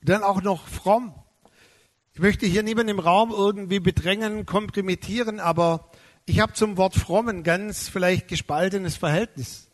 Und 0.00 0.08
dann 0.08 0.22
auch 0.22 0.40
noch 0.40 0.66
fromm. 0.66 1.12
Ich 2.14 2.20
möchte 2.20 2.46
hier 2.46 2.62
niemanden 2.62 2.92
im 2.92 3.00
Raum 3.00 3.32
irgendwie 3.32 3.80
bedrängen, 3.80 4.46
kompromittieren, 4.46 5.40
aber 5.40 5.90
ich 6.24 6.40
habe 6.40 6.54
zum 6.54 6.78
Wort 6.78 6.94
fromm 6.94 7.28
ein 7.28 7.42
ganz 7.42 7.90
vielleicht 7.90 8.28
gespaltenes 8.28 8.96
Verhältnis. 8.96 9.67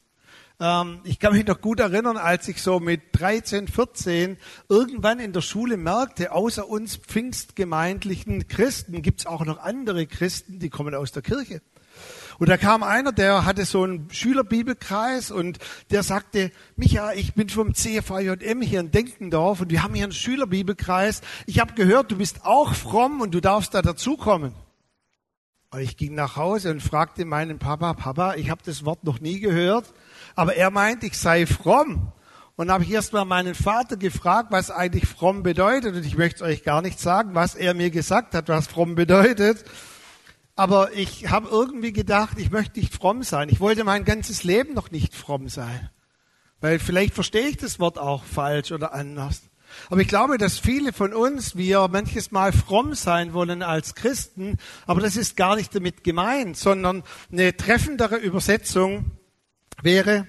Ähm, 0.60 1.00
ich 1.04 1.18
kann 1.18 1.32
mich 1.32 1.46
noch 1.46 1.60
gut 1.60 1.80
erinnern, 1.80 2.16
als 2.16 2.48
ich 2.48 2.62
so 2.62 2.80
mit 2.80 3.02
13, 3.12 3.68
14 3.68 4.36
irgendwann 4.68 5.18
in 5.18 5.32
der 5.32 5.40
Schule 5.40 5.76
merkte, 5.76 6.32
außer 6.32 6.68
uns 6.68 6.96
pfingstgemeindlichen 6.96 8.46
Christen 8.48 9.02
gibt 9.02 9.20
es 9.20 9.26
auch 9.26 9.44
noch 9.44 9.58
andere 9.58 10.06
Christen, 10.06 10.58
die 10.58 10.70
kommen 10.70 10.94
aus 10.94 11.12
der 11.12 11.22
Kirche. 11.22 11.60
Und 12.38 12.48
da 12.48 12.56
kam 12.56 12.82
einer, 12.82 13.12
der 13.12 13.44
hatte 13.44 13.64
so 13.64 13.84
einen 13.84 14.10
Schülerbibelkreis 14.10 15.30
und 15.30 15.58
der 15.90 16.02
sagte, 16.02 16.50
Micha, 16.76 17.12
ich 17.12 17.34
bin 17.34 17.48
vom 17.48 17.74
CFAJM 17.74 18.60
hier 18.60 18.80
in 18.80 18.90
Denkendorf 18.90 19.60
und 19.60 19.70
wir 19.70 19.82
haben 19.82 19.94
hier 19.94 20.04
einen 20.04 20.12
Schülerbibelkreis. 20.12 21.20
Ich 21.46 21.60
habe 21.60 21.74
gehört, 21.74 22.10
du 22.10 22.16
bist 22.16 22.44
auch 22.44 22.74
fromm 22.74 23.20
und 23.20 23.34
du 23.34 23.40
darfst 23.40 23.74
da 23.74 23.82
dazukommen. 23.82 24.52
Und 25.70 25.80
ich 25.80 25.96
ging 25.96 26.14
nach 26.14 26.36
Hause 26.36 26.70
und 26.70 26.82
fragte 26.82 27.24
meinen 27.24 27.58
Papa, 27.58 27.94
Papa, 27.94 28.34
ich 28.34 28.50
habe 28.50 28.62
das 28.64 28.84
Wort 28.84 29.04
noch 29.04 29.20
nie 29.20 29.40
gehört, 29.40 29.92
aber 30.34 30.56
er 30.56 30.70
meint, 30.70 31.04
ich 31.04 31.18
sei 31.18 31.46
fromm. 31.46 32.12
Und 32.56 32.70
habe 32.70 32.84
ich 32.84 32.90
erst 32.92 33.12
mal 33.12 33.24
meinen 33.24 33.56
Vater 33.56 33.96
gefragt, 33.96 34.52
was 34.52 34.70
eigentlich 34.70 35.06
fromm 35.06 35.42
bedeutet. 35.42 35.96
Und 35.96 36.06
ich 36.06 36.16
möchte 36.16 36.44
euch 36.44 36.62
gar 36.62 36.82
nicht 36.82 37.00
sagen, 37.00 37.34
was 37.34 37.56
er 37.56 37.74
mir 37.74 37.90
gesagt 37.90 38.32
hat, 38.34 38.48
was 38.48 38.68
fromm 38.68 38.94
bedeutet. 38.94 39.64
Aber 40.54 40.92
ich 40.92 41.30
habe 41.30 41.48
irgendwie 41.48 41.92
gedacht, 41.92 42.38
ich 42.38 42.52
möchte 42.52 42.78
nicht 42.78 42.94
fromm 42.94 43.24
sein. 43.24 43.48
Ich 43.48 43.58
wollte 43.58 43.82
mein 43.82 44.04
ganzes 44.04 44.44
Leben 44.44 44.72
noch 44.72 44.92
nicht 44.92 45.16
fromm 45.16 45.48
sein. 45.48 45.90
Weil 46.60 46.78
vielleicht 46.78 47.14
verstehe 47.14 47.48
ich 47.48 47.56
das 47.56 47.80
Wort 47.80 47.98
auch 47.98 48.22
falsch 48.22 48.70
oder 48.70 48.94
anders. 48.94 49.42
Aber 49.90 50.00
ich 50.00 50.08
glaube, 50.08 50.38
dass 50.38 50.58
viele 50.58 50.92
von 50.92 51.12
uns, 51.12 51.56
wir 51.56 51.88
manches 51.88 52.30
Mal 52.30 52.52
fromm 52.52 52.94
sein 52.94 53.32
wollen 53.32 53.62
als 53.62 53.96
Christen, 53.96 54.58
aber 54.86 55.00
das 55.00 55.16
ist 55.16 55.36
gar 55.36 55.56
nicht 55.56 55.74
damit 55.74 56.04
gemeint, 56.04 56.56
sondern 56.56 57.02
eine 57.32 57.56
treffendere 57.56 58.16
Übersetzung 58.16 59.10
wäre 59.84 60.26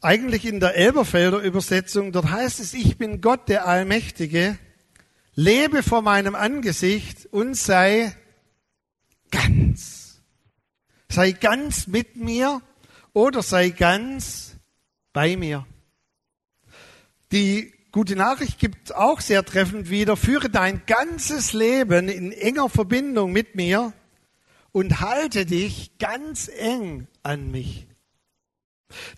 eigentlich 0.00 0.46
in 0.46 0.60
der 0.60 0.76
Elberfelder 0.76 1.40
Übersetzung, 1.40 2.12
dort 2.12 2.30
heißt 2.30 2.60
es, 2.60 2.72
ich 2.72 2.98
bin 2.98 3.20
Gott 3.20 3.48
der 3.48 3.66
Allmächtige, 3.66 4.58
lebe 5.34 5.82
vor 5.82 6.02
meinem 6.02 6.34
Angesicht 6.34 7.26
und 7.26 7.54
sei 7.54 8.14
ganz. 9.30 10.20
Sei 11.10 11.32
ganz 11.32 11.86
mit 11.88 12.16
mir 12.16 12.62
oder 13.12 13.42
sei 13.42 13.70
ganz 13.70 14.56
bei 15.12 15.36
mir. 15.36 15.66
Die 17.32 17.72
gute 17.90 18.14
Nachricht 18.14 18.58
gibt 18.58 18.94
auch 18.94 19.20
sehr 19.20 19.44
treffend 19.44 19.90
wieder, 19.90 20.16
führe 20.16 20.50
dein 20.50 20.82
ganzes 20.86 21.52
Leben 21.52 22.08
in 22.08 22.30
enger 22.30 22.68
Verbindung 22.68 23.32
mit 23.32 23.56
mir 23.56 23.92
und 24.70 25.00
halte 25.00 25.44
dich 25.44 25.98
ganz 25.98 26.48
eng 26.56 27.08
an 27.24 27.50
mich. 27.50 27.87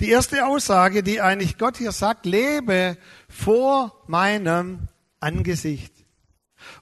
Die 0.01 0.11
erste 0.11 0.47
Aussage, 0.47 1.03
die 1.03 1.21
eigentlich 1.21 1.59
Gott 1.59 1.77
hier 1.77 1.93
sagt, 1.93 2.27
lebe 2.27 2.97
vor 3.29 4.03
meinem 4.07 4.89
Angesicht. 5.21 6.00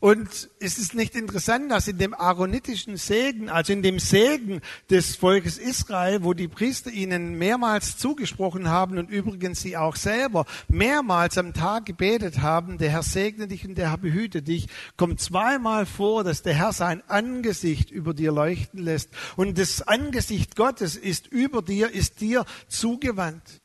Und 0.01 0.49
es 0.61 0.79
ist 0.79 0.95
nicht 0.95 1.17
interessant, 1.17 1.71
dass 1.71 1.89
in 1.89 1.99
dem 1.99 2.15
aaronitischen 2.15 2.97
Segen, 2.97 3.49
also 3.49 3.73
in 3.73 3.83
dem 3.83 3.99
Segen 3.99 4.61
des 4.91 5.17
Volkes 5.17 5.59
Israel, 5.59 6.23
wo 6.23 6.35
die 6.35 6.49
Priester 6.49 6.91
ihnen 6.91 7.37
mehrmals 7.37 7.97
zugesprochen 7.97 8.69
haben 8.69 8.99
und 8.99 9.11
übrigens 9.11 9.61
sie 9.61 9.77
auch 9.77 9.97
selber 9.97 10.47
mehrmals 10.69 11.37
am 11.37 11.53
Tag 11.53 11.87
gebetet 11.87 12.41
haben, 12.41 12.79
der 12.79 12.91
Herr 12.91 13.03
segne 13.03 13.49
dich 13.49 13.67
und 13.67 13.77
der 13.77 13.91
Herr 13.91 13.99
behüte 13.99 14.43
dich, 14.43 14.69
kommt 14.97 15.21
zweimal 15.21 15.85
vor, 15.85 16.23
dass 16.23 16.43
der 16.43 16.55
Herr 16.55 16.73
sein 16.73 17.03
Angesicht 17.09 17.91
über 17.91 18.15
dir 18.15 18.31
leuchten 18.31 18.81
lässt. 18.81 19.11
Und 19.37 19.59
das 19.59 19.83
Angesicht 19.83 20.55
Gottes 20.55 20.97
ist 20.97 21.27
über 21.27 21.63
dir, 21.63 21.91
ist 21.91 22.21
dir 22.21 22.45
zugewandt. 22.69 23.61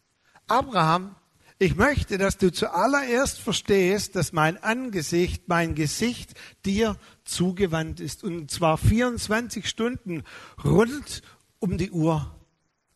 Abraham 0.47 1.15
ich 1.63 1.77
möchte, 1.77 2.17
dass 2.17 2.38
du 2.38 2.51
zuallererst 2.51 3.39
verstehst, 3.39 4.17
dass 4.17 4.34
mein 4.34 4.62
Angesicht, 4.62 5.48
mein 5.48 5.75
Gesicht 5.75 6.34
dir 6.65 6.98
zugewandt 7.24 8.01
ist. 8.01 8.25
Und 8.25 8.51
zwar 8.51 8.77
24 8.77 9.67
Stunden 9.67 10.24
rund 10.63 11.22
um 11.60 11.77
die 11.77 11.91
Uhr. 11.91 12.36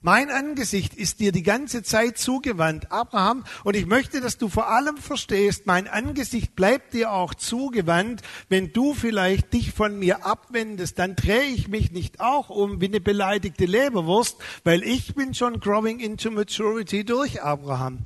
Mein 0.02 0.30
Angesicht 0.30 0.94
ist 0.94 1.22
dir 1.22 1.32
die 1.32 1.44
ganze 1.44 1.82
Zeit 1.82 2.18
zugewandt, 2.18 2.92
Abraham. 2.92 3.46
Und 3.64 3.78
ich 3.78 3.86
möchte, 3.86 4.20
dass 4.20 4.38
du 4.38 4.50
vor 4.50 4.70
allem 4.70 4.98
verstehst, 4.98 5.66
mein 5.66 5.88
Angesicht 5.88 6.54
bleibt 6.54 6.94
dir 6.94 7.14
auch 7.14 7.34
zugewandt. 7.34 8.22
Wenn 8.50 8.74
du 8.74 8.94
vielleicht 8.94 9.54
dich 9.54 9.72
von 9.72 9.98
mir 9.98 10.26
abwendest, 10.26 11.00
dann 11.00 11.16
drehe 11.16 11.52
ich 11.52 11.70
mich 11.70 11.92
nicht 11.92 12.20
auch 12.20 12.50
um 12.50 12.82
wie 12.82 12.88
eine 12.88 13.00
beleidigte 13.00 13.66
Leberwurst, 13.66 14.38
weil 14.66 14.84
ich 14.84 15.16
bin 15.16 15.34
schon 15.34 15.62
growing 15.62 16.00
into 16.00 16.32
maturity 16.32 17.06
durch 17.06 17.42
Abraham. 17.42 18.06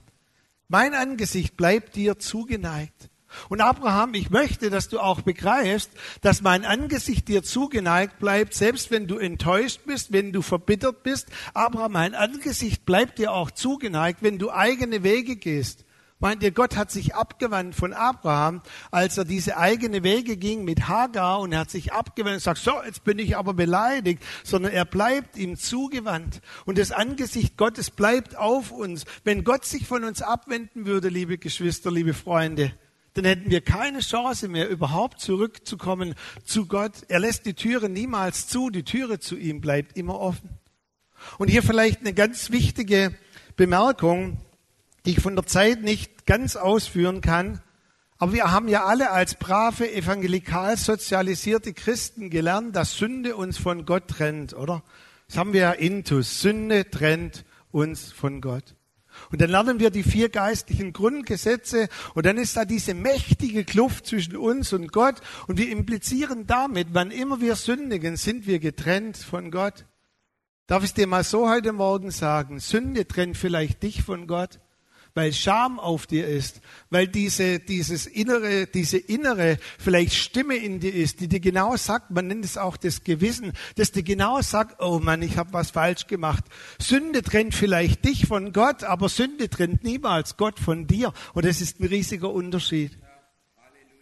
Mein 0.72 0.94
Angesicht 0.94 1.58
bleibt 1.58 1.98
dir 1.98 2.18
zugeneigt. 2.18 3.10
Und 3.50 3.60
Abraham, 3.60 4.14
ich 4.14 4.30
möchte, 4.30 4.70
dass 4.70 4.88
du 4.88 5.02
auch 5.02 5.20
begreifst, 5.20 5.92
dass 6.22 6.42
mein 6.42 6.64
Angesicht 6.64 7.28
dir 7.28 7.44
zugeneigt 7.44 8.20
bleibt, 8.20 8.54
selbst 8.54 8.90
wenn 8.90 9.06
du 9.06 9.18
enttäuscht 9.18 9.82
bist, 9.86 10.14
wenn 10.14 10.32
du 10.32 10.42
verbittert 10.42 11.04
bist. 11.04 11.28
Abraham, 11.54 11.92
mein 11.92 12.16
Angesicht 12.16 12.86
bleibt 12.86 13.18
dir 13.20 13.34
auch 13.34 13.52
zugeneigt, 13.52 14.24
wenn 14.24 14.40
du 14.40 14.50
eigene 14.50 15.04
Wege 15.04 15.36
gehst. 15.36 15.84
Meint 16.22 16.44
ihr, 16.44 16.52
Gott 16.52 16.78
hat 16.78 16.92
sich 16.92 17.16
abgewandt 17.16 17.74
von 17.74 17.94
Abraham, 17.94 18.62
als 18.92 19.18
er 19.18 19.26
diese 19.26 19.58
eigene 19.58 20.04
Wege 20.04 20.38
ging 20.38 20.64
mit 20.64 20.88
Hagar 20.88 21.40
und 21.40 21.52
er 21.52 21.62
hat 21.62 21.72
sich 21.72 21.94
abgewandt 21.94 22.36
und 22.36 22.42
sagt, 22.42 22.60
so, 22.60 22.74
jetzt 22.86 23.04
bin 23.04 23.18
ich 23.18 23.36
aber 23.36 23.56
beleidigt, 23.56 24.22
sondern 24.44 24.72
er 24.72 24.86
bleibt 24.86 25.36
ihm 25.36 25.58
zugewandt. 25.58 26.42
Und 26.66 26.78
das 26.78 26.92
Angesicht 26.92 27.58
Gottes 27.58 27.90
bleibt 27.90 28.38
auf 28.38 28.70
uns. 28.70 29.06
Wenn 29.24 29.44
Gott 29.44 29.66
sich 29.66 29.88
von 29.88 30.04
uns 30.04 30.22
abwenden 30.22 30.86
würde, 30.86 31.10
liebe 31.10 31.40
Geschwister, 31.40 31.90
liebe 31.90 32.14
Freunde, 32.14 32.72
dann 33.16 33.26
hätten 33.26 33.50
wir 33.50 33.62
keine 33.62 34.02
Chance 34.02 34.48
mehr, 34.48 34.70
überhaupt 34.70 35.20
zurückzukommen 35.20 36.14
zu 36.46 36.68
Gott. 36.68 36.94
Er 37.08 37.20
lässt 37.20 37.48
die 37.48 37.56
Türe 37.56 37.90
niemals 37.90 38.46
zu, 38.46 38.70
die 38.70 38.84
Türe 38.84 39.20
zu 39.20 39.38
ihm 39.38 39.60
bleibt 39.60 39.98
immer 39.98 40.20
offen. 40.20 40.52
Und 41.40 41.48
hier 41.48 41.64
vielleicht 41.64 42.02
eine 42.02 42.14
ganz 42.14 42.52
wichtige 42.52 43.16
Bemerkung 43.56 44.38
die 45.06 45.12
ich 45.12 45.20
von 45.20 45.36
der 45.36 45.46
Zeit 45.46 45.82
nicht 45.82 46.26
ganz 46.26 46.56
ausführen 46.56 47.22
kann. 47.22 47.62
Aber 48.18 48.34
wir 48.34 48.52
haben 48.52 48.68
ja 48.68 48.86
alle 48.86 49.12
als 49.12 49.36
brave, 49.36 49.92
evangelikal 49.92 50.78
sozialisierte 50.78 51.74
Christen 51.74 52.30
gelernt, 52.30 52.76
dass 52.76 52.98
Sünde 52.98 53.36
uns 53.36 53.58
von 53.58 53.86
Gott 53.86 54.08
trennt, 54.08 54.54
oder? 54.54 54.84
Das 55.28 55.38
haben 55.38 55.54
wir 55.54 55.62
ja 55.62 55.72
intus. 55.72 56.42
Sünde 56.42 56.90
trennt 56.90 57.46
uns 57.72 58.12
von 58.12 58.42
Gott. 58.42 58.76
Und 59.32 59.42
dann 59.42 59.50
lernen 59.50 59.80
wir 59.80 59.90
die 59.90 60.04
vier 60.04 60.30
geistlichen 60.30 60.94
Grundgesetze 60.94 61.90
und 62.14 62.26
dann 62.26 62.38
ist 62.38 62.56
da 62.58 62.66
diese 62.66 62.94
mächtige 62.94 63.64
Kluft 63.64 64.08
zwischen 64.08 64.38
uns 64.38 64.74
und 64.74 64.92
Gott 64.92 65.22
und 65.48 65.58
wir 65.58 65.70
implizieren 65.70 66.48
damit, 66.48 66.90
wann 66.92 67.12
immer 67.12 67.42
wir 67.42 67.56
sündigen, 67.56 68.18
sind 68.18 68.48
wir 68.48 68.60
getrennt 68.60 69.18
von 69.18 69.52
Gott. 69.52 69.86
Darf 70.68 70.84
ich 70.84 70.94
dir 70.94 71.08
mal 71.08 71.24
so 71.24 71.50
heute 71.50 71.74
Morgen 71.74 72.12
sagen, 72.12 72.60
Sünde 72.60 73.08
trennt 73.08 73.38
vielleicht 73.38 73.84
dich 73.84 74.04
von 74.04 74.28
Gott, 74.28 74.60
weil 75.14 75.34
Scham 75.34 75.80
auf 75.80 76.08
dir 76.08 76.28
ist, 76.28 76.62
weil 76.90 77.08
diese, 77.08 77.60
dieses 77.60 78.06
innere, 78.08 78.68
diese 78.68 78.98
innere 78.98 79.58
vielleicht 79.78 80.16
Stimme 80.16 80.56
in 80.56 80.80
dir 80.80 80.94
ist, 80.94 81.20
die 81.20 81.28
dir 81.28 81.40
genau 81.40 81.76
sagt, 81.76 82.12
man 82.12 82.28
nennt 82.28 82.46
es 82.46 82.58
auch 82.58 82.78
das 82.78 83.04
Gewissen, 83.04 83.54
das 83.76 83.92
dir 83.92 84.04
genau 84.04 84.42
sagt, 84.42 84.82
oh 84.82 85.00
Mann, 85.00 85.22
ich 85.22 85.38
habe 85.38 85.54
was 85.54 85.72
falsch 85.72 86.08
gemacht. 86.08 86.44
Sünde 86.80 87.24
trennt 87.24 87.56
vielleicht 87.56 88.06
dich 88.06 88.28
von 88.28 88.54
Gott, 88.54 88.84
aber 88.84 89.10
Sünde 89.10 89.50
trennt 89.50 89.84
niemals 89.84 90.38
Gott 90.38 90.60
von 90.60 90.88
dir. 90.88 91.14
Und 91.34 91.46
das 91.46 91.62
ist 91.62 91.80
ein 91.80 91.88
riesiger 91.88 92.32
Unterschied. 92.32 92.98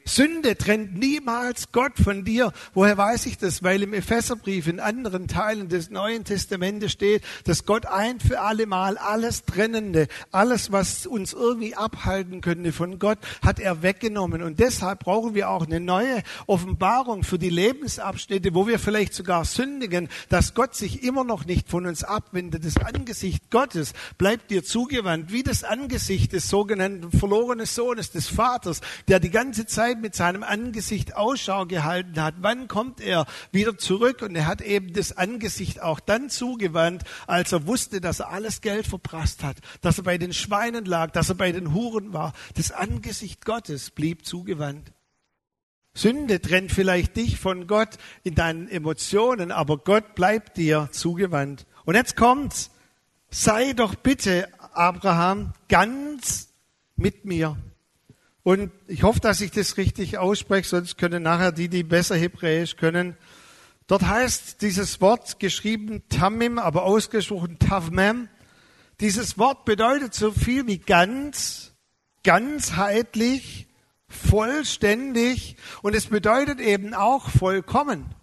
Sünde 0.10 0.58
trennt 0.58 0.98
niemals 0.98 1.72
Gott 1.72 1.94
von 2.04 2.26
dir. 2.26 2.52
Woher 2.74 2.98
weiß 2.98 3.28
ich 3.28 3.38
das? 3.38 3.62
Weil 3.62 3.84
im 3.84 3.94
Epheserbrief 3.94 4.68
in 4.68 4.80
anderen 4.80 5.28
Teilen 5.28 5.70
des 5.70 5.92
Neuen 5.92 6.24
Testamentes 6.24 6.92
steht, 6.92 7.24
dass 7.44 7.66
Gott 7.66 7.86
ein 7.86 8.20
für 8.20 8.42
alle 8.42 8.66
Mal 8.66 8.98
alles 8.98 9.46
Trennende, 9.46 10.08
alles, 10.32 10.72
was 10.72 11.06
uns 11.06 11.34
irgendwie 11.34 11.76
abhalten 11.76 12.42
könnte 12.42 12.72
von 12.72 12.98
Gott, 12.98 13.20
hat 13.46 13.60
er 13.60 13.84
weggenommen. 13.84 14.42
Und 14.42 14.60
deshalb 14.60 15.02
brauchen 15.02 15.36
wir 15.36 15.52
auch 15.52 15.68
eine 15.68 15.80
neue 15.80 16.24
Offenbarung 16.48 17.24
für 17.24 17.38
die 17.38 17.52
Lebensabschnitte, 17.52 18.56
wo 18.56 18.66
wir 18.66 18.80
vielleicht 18.80 19.14
sogar 19.14 19.46
sündigen, 19.46 20.10
dass 20.30 20.56
Gott 20.56 20.74
sich 20.74 21.04
immer 21.04 21.24
noch 21.24 21.46
nicht 21.46 21.70
von 21.70 21.86
uns 21.86 22.04
abwendet. 22.04 22.66
Das 22.66 22.78
Angesicht 22.78 23.52
Gottes 23.52 23.94
bleibt 24.18 24.50
dir 24.50 24.64
zugewandt, 24.64 25.32
wie 25.32 25.44
das 25.44 25.64
Angesicht 25.64 26.34
des 26.34 26.50
sogenannten 26.50 27.12
verlorenen 27.12 27.68
Sohnes, 27.68 28.10
des 28.10 28.28
Vaters, 28.28 28.82
der 29.08 29.20
die 29.20 29.30
ganze 29.30 29.68
Zeit 29.68 29.99
Mit 30.00 30.16
seinem 30.16 30.44
Angesicht 30.44 31.16
Ausschau 31.16 31.66
gehalten 31.66 32.22
hat. 32.22 32.36
Wann 32.40 32.68
kommt 32.68 33.02
er 33.02 33.26
wieder 33.52 33.78
zurück? 33.78 34.22
Und 34.22 34.36
er 34.36 34.48
hat 34.48 34.62
eben 34.62 34.94
das 34.94 35.18
Angesicht 35.18 35.82
auch 35.82 36.00
dann 36.00 36.30
zugewandt, 36.30 37.04
als 37.28 37.52
er 37.52 37.68
wusste, 37.68 38.02
dass 38.02 38.20
er 38.20 38.30
alles 38.30 38.62
Geld 38.62 38.88
verprasst 38.88 39.44
hat, 39.44 39.58
dass 39.82 39.98
er 39.98 40.04
bei 40.04 40.18
den 40.18 40.34
Schweinen 40.34 40.86
lag, 40.86 41.12
dass 41.12 41.30
er 41.30 41.36
bei 41.36 41.52
den 41.52 41.74
Huren 41.74 42.14
war. 42.14 42.34
Das 42.56 42.72
Angesicht 42.72 43.46
Gottes 43.46 43.92
blieb 43.92 44.26
zugewandt. 44.26 44.92
Sünde 45.94 46.40
trennt 46.40 46.72
vielleicht 46.72 47.18
dich 47.18 47.40
von 47.40 47.68
Gott 47.68 47.98
in 48.24 48.36
deinen 48.36 48.70
Emotionen, 48.70 49.52
aber 49.52 49.78
Gott 49.78 50.16
bleibt 50.16 50.58
dir 50.58 50.90
zugewandt. 50.92 51.66
Und 51.86 51.96
jetzt 51.96 52.16
kommt's. 52.16 52.72
Sei 53.32 53.74
doch 53.74 53.94
bitte, 53.96 54.48
Abraham, 54.74 55.54
ganz 55.68 56.50
mit 56.96 57.26
mir. 57.26 57.58
Und 58.50 58.72
ich 58.88 59.04
hoffe, 59.04 59.20
dass 59.20 59.42
ich 59.42 59.52
das 59.52 59.78
richtig 59.78 60.18
ausspreche, 60.18 60.68
sonst 60.68 60.98
können 60.98 61.22
nachher 61.22 61.52
die, 61.52 61.70
die 61.70 61.84
besser 61.84 62.16
Hebräisch 62.16 62.78
können. 62.78 63.16
Dort 63.86 64.08
heißt 64.08 64.64
dieses 64.64 65.02
Wort 65.02 65.40
geschrieben 65.40 66.02
Tamim, 66.10 66.58
aber 66.58 66.82
ausgesprochen 66.82 67.60
Tavmem. 67.60 68.28
Dieses 69.02 69.38
Wort 69.38 69.66
bedeutet 69.66 70.16
so 70.16 70.32
viel 70.32 70.66
wie 70.66 70.80
ganz, 70.80 71.76
ganzheitlich, 72.24 73.68
vollständig 74.08 75.56
und 75.84 75.96
es 75.96 76.08
bedeutet 76.08 76.60
eben 76.60 76.96
auch 76.96 77.30
vollkommen. 77.30 78.16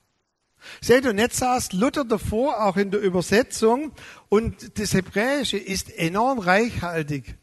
Seht 0.80 1.06
und 1.06 1.18
jetzt 1.18 1.36
saß 1.36 1.72
Luther 1.72 2.04
davor, 2.04 2.64
auch 2.64 2.76
in 2.76 2.90
der 2.90 3.00
Übersetzung, 3.00 3.92
und 4.28 4.76
das 4.80 4.92
Hebräische 4.92 5.56
ist 5.56 5.88
enorm 5.88 6.40
reichhaltig. 6.40 7.36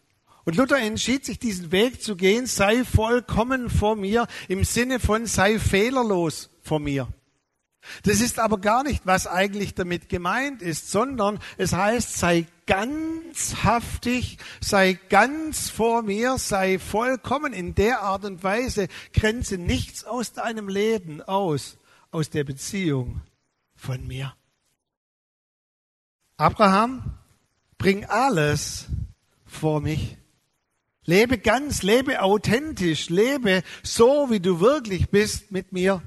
Und 0.46 0.58
Luther 0.58 0.78
entschied 0.78 1.26
sich, 1.26 1.40
diesen 1.40 1.72
Weg 1.72 2.02
zu 2.02 2.16
gehen, 2.16 2.46
sei 2.48 2.84
vollkommen 2.84 3.70
vor 3.70 3.96
mir, 3.96 4.28
im 4.48 4.64
Sinne 4.64 5.00
von 5.00 5.26
sei 5.26 5.58
fehlerlos 5.58 6.50
vor 6.62 6.80
mir. 6.80 7.08
Das 8.04 8.22
ist 8.22 8.40
aber 8.40 8.60
gar 8.60 8.84
nicht, 8.84 9.06
was 9.06 9.28
eigentlich 9.28 9.74
damit 9.74 10.10
gemeint 10.10 10.62
ist, 10.62 10.90
sondern 10.90 11.40
es 11.58 11.74
heißt, 11.74 12.18
sei 12.18 12.46
ganzhaftig, 12.66 14.38
sei 14.62 14.94
ganz 15.10 15.70
vor 15.70 16.02
mir, 16.02 16.38
sei 16.38 16.80
vollkommen 16.80 17.52
in 17.52 17.76
der 17.76 18.02
Art 18.02 18.24
und 18.24 18.44
Weise, 18.44 18.88
grenze 19.14 19.58
nichts 19.58 20.06
aus 20.06 20.32
deinem 20.34 20.70
Leben 20.70 21.22
aus, 21.22 21.78
aus 22.12 22.30
der 22.30 22.46
Beziehung 22.46 23.22
von 23.76 24.06
mir. 24.08 24.34
Abraham, 26.38 27.18
bring 27.78 28.06
alles 28.06 28.88
vor 29.46 29.82
mich. 29.82 30.18
Lebe 31.06 31.38
ganz, 31.38 31.84
lebe 31.84 32.22
authentisch, 32.22 33.10
lebe 33.10 33.64
so, 33.84 34.30
wie 34.30 34.40
du 34.40 34.62
wirklich 34.62 35.10
bist 35.10 35.52
mit 35.52 35.74
mir. 35.74 36.02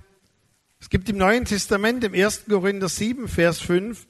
Es 0.80 0.88
gibt 0.88 1.08
im 1.08 1.18
Neuen 1.18 1.44
Testament, 1.44 2.02
im 2.04 2.14
1. 2.14 2.44
Korinther 2.48 2.88
7, 2.88 3.28
Vers 3.28 3.60
5, 3.60 4.06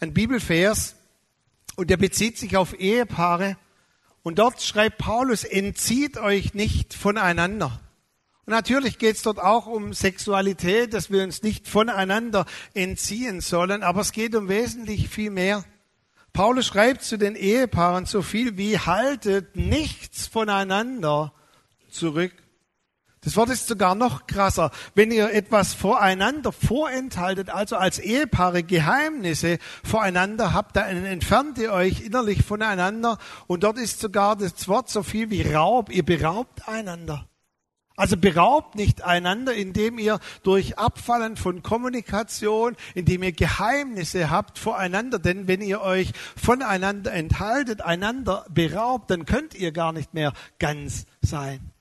ein 0.00 0.12
Bibelvers, 0.14 0.96
und 1.76 1.90
der 1.90 1.96
bezieht 1.96 2.38
sich 2.38 2.56
auf 2.56 2.78
Ehepaare. 2.78 3.56
Und 4.22 4.38
dort 4.40 4.62
schreibt 4.62 4.98
Paulus, 4.98 5.44
entzieht 5.44 6.16
euch 6.16 6.54
nicht 6.54 6.94
voneinander. 6.94 7.80
Und 8.46 8.52
natürlich 8.52 8.98
geht 8.98 9.16
es 9.16 9.22
dort 9.22 9.38
auch 9.38 9.66
um 9.66 9.92
Sexualität, 9.92 10.94
dass 10.94 11.10
wir 11.10 11.22
uns 11.22 11.42
nicht 11.42 11.68
voneinander 11.68 12.46
entziehen 12.74 13.40
sollen, 13.40 13.82
aber 13.82 14.00
es 14.00 14.12
geht 14.12 14.34
um 14.34 14.48
wesentlich 14.48 15.08
viel 15.08 15.30
mehr. 15.30 15.64
Paulus 16.36 16.66
schreibt 16.66 17.02
zu 17.02 17.16
den 17.16 17.34
Ehepaaren 17.34 18.04
so 18.04 18.20
viel 18.20 18.58
wie 18.58 18.78
haltet 18.78 19.56
nichts 19.56 20.26
voneinander 20.26 21.32
zurück. 21.88 22.30
Das 23.22 23.36
Wort 23.36 23.48
ist 23.48 23.66
sogar 23.66 23.94
noch 23.94 24.26
krasser. 24.26 24.70
Wenn 24.94 25.10
ihr 25.10 25.32
etwas 25.32 25.72
voreinander 25.72 26.52
vorenthaltet, 26.52 27.48
also 27.48 27.76
als 27.76 27.98
Ehepaare 27.98 28.62
Geheimnisse 28.62 29.56
voreinander 29.82 30.52
habt, 30.52 30.76
dann 30.76 31.06
entfernt 31.06 31.56
ihr 31.56 31.72
euch 31.72 32.02
innerlich 32.02 32.44
voneinander. 32.44 33.16
Und 33.46 33.64
dort 33.64 33.78
ist 33.78 34.00
sogar 34.00 34.36
das 34.36 34.68
Wort 34.68 34.90
so 34.90 35.02
viel 35.02 35.30
wie 35.30 35.40
Raub. 35.40 35.90
Ihr 35.90 36.04
beraubt 36.04 36.68
einander. 36.68 37.26
Also 37.96 38.18
beraubt 38.18 38.74
nicht 38.74 39.02
einander, 39.02 39.54
indem 39.54 39.98
ihr 39.98 40.20
durch 40.42 40.78
Abfallen 40.78 41.36
von 41.38 41.62
Kommunikation, 41.62 42.76
indem 42.94 43.22
ihr 43.22 43.32
Geheimnisse 43.32 44.30
habt 44.30 44.58
voreinander. 44.58 45.18
Denn 45.18 45.48
wenn 45.48 45.62
ihr 45.62 45.80
euch 45.80 46.12
voneinander 46.36 47.12
enthaltet, 47.12 47.80
einander 47.80 48.44
beraubt, 48.50 49.10
dann 49.10 49.24
könnt 49.24 49.54
ihr 49.54 49.72
gar 49.72 49.92
nicht 49.92 50.12
mehr 50.12 50.34
ganz 50.58 51.06
sein. 51.22 51.72